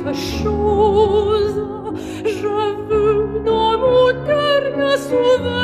quelque 0.09 0.43
chose. 0.43 1.65
Je 2.25 2.47
veux 2.47 3.45
dans 3.45 3.79
mon 3.79 4.27
cœur 4.27 4.63
un 4.79 4.97
souvenir. 4.97 5.58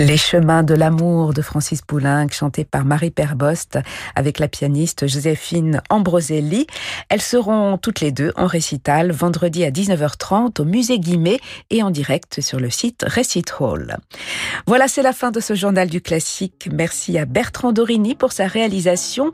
Les 0.00 0.16
chemins 0.16 0.62
de 0.62 0.74
l'amour 0.74 1.34
de 1.34 1.42
Francis 1.42 1.82
Poulenc, 1.82 2.28
chanté 2.30 2.64
par 2.64 2.84
Marie 2.84 3.10
Perbost 3.10 3.80
avec 4.14 4.38
la 4.38 4.46
pianiste 4.46 5.08
Joséphine 5.08 5.82
Ambroselli. 5.90 6.68
Elles 7.08 7.20
seront 7.20 7.78
toutes 7.78 7.98
les 7.98 8.12
deux 8.12 8.32
en 8.36 8.46
récital 8.46 9.10
vendredi 9.10 9.64
à 9.64 9.72
19h30 9.72 10.62
au 10.62 10.64
musée 10.64 11.00
Guimet 11.00 11.40
et 11.70 11.82
en 11.82 11.90
direct 11.90 12.40
sur 12.40 12.60
le 12.60 12.70
site 12.70 13.04
Recit 13.08 13.46
Hall. 13.58 13.96
Voilà, 14.68 14.86
c'est 14.86 15.02
la 15.02 15.12
fin 15.12 15.32
de 15.32 15.40
ce 15.40 15.56
journal 15.56 15.88
du 15.88 16.00
classique. 16.00 16.68
Merci 16.72 17.18
à 17.18 17.24
Bertrand 17.24 17.72
Dorini 17.72 18.14
pour 18.14 18.30
sa 18.30 18.46
réalisation. 18.46 19.32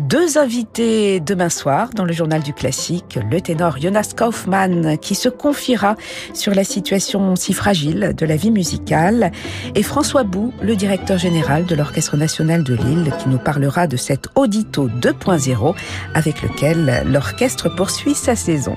Deux 0.00 0.36
invités 0.36 1.20
demain 1.20 1.48
soir 1.48 1.90
dans 1.90 2.04
le 2.04 2.12
journal 2.12 2.42
du 2.42 2.52
classique. 2.52 3.20
Le 3.30 3.40
ténor 3.40 3.80
Jonas 3.80 4.14
Kaufmann 4.16 4.98
qui 4.98 5.14
se 5.14 5.28
confiera 5.28 5.94
sur 6.34 6.56
la 6.56 6.64
situation 6.64 7.36
si 7.36 7.52
fragile 7.52 8.14
de 8.16 8.26
la 8.26 8.34
vie 8.34 8.50
musicale 8.50 9.30
et 9.76 9.84
François 9.92 10.22
Bou, 10.22 10.54
le 10.62 10.74
directeur 10.74 11.18
général 11.18 11.66
de 11.66 11.74
l'Orchestre 11.74 12.16
national 12.16 12.64
de 12.64 12.72
Lille, 12.72 13.12
qui 13.18 13.28
nous 13.28 13.36
parlera 13.36 13.86
de 13.86 13.98
cet 13.98 14.26
Audito 14.36 14.88
2.0 14.88 15.74
avec 16.14 16.40
lequel 16.40 17.02
l'orchestre 17.04 17.68
poursuit 17.68 18.14
sa 18.14 18.34
saison. 18.34 18.74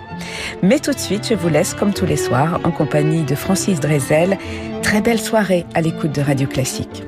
Mais 0.61 0.79
tout 0.79 0.91
de 0.91 0.99
suite, 0.99 1.25
je 1.29 1.35
vous 1.35 1.47
laisse, 1.47 1.73
comme 1.73 1.93
tous 1.93 2.05
les 2.05 2.17
soirs, 2.17 2.59
en 2.65 2.71
compagnie 2.71 3.23
de 3.23 3.33
Francis 3.33 3.79
Drezel. 3.79 4.37
Très 4.83 4.99
belle 4.99 5.21
soirée 5.21 5.65
à 5.73 5.79
l'écoute 5.79 6.11
de 6.11 6.19
Radio 6.19 6.49
Classique. 6.49 7.05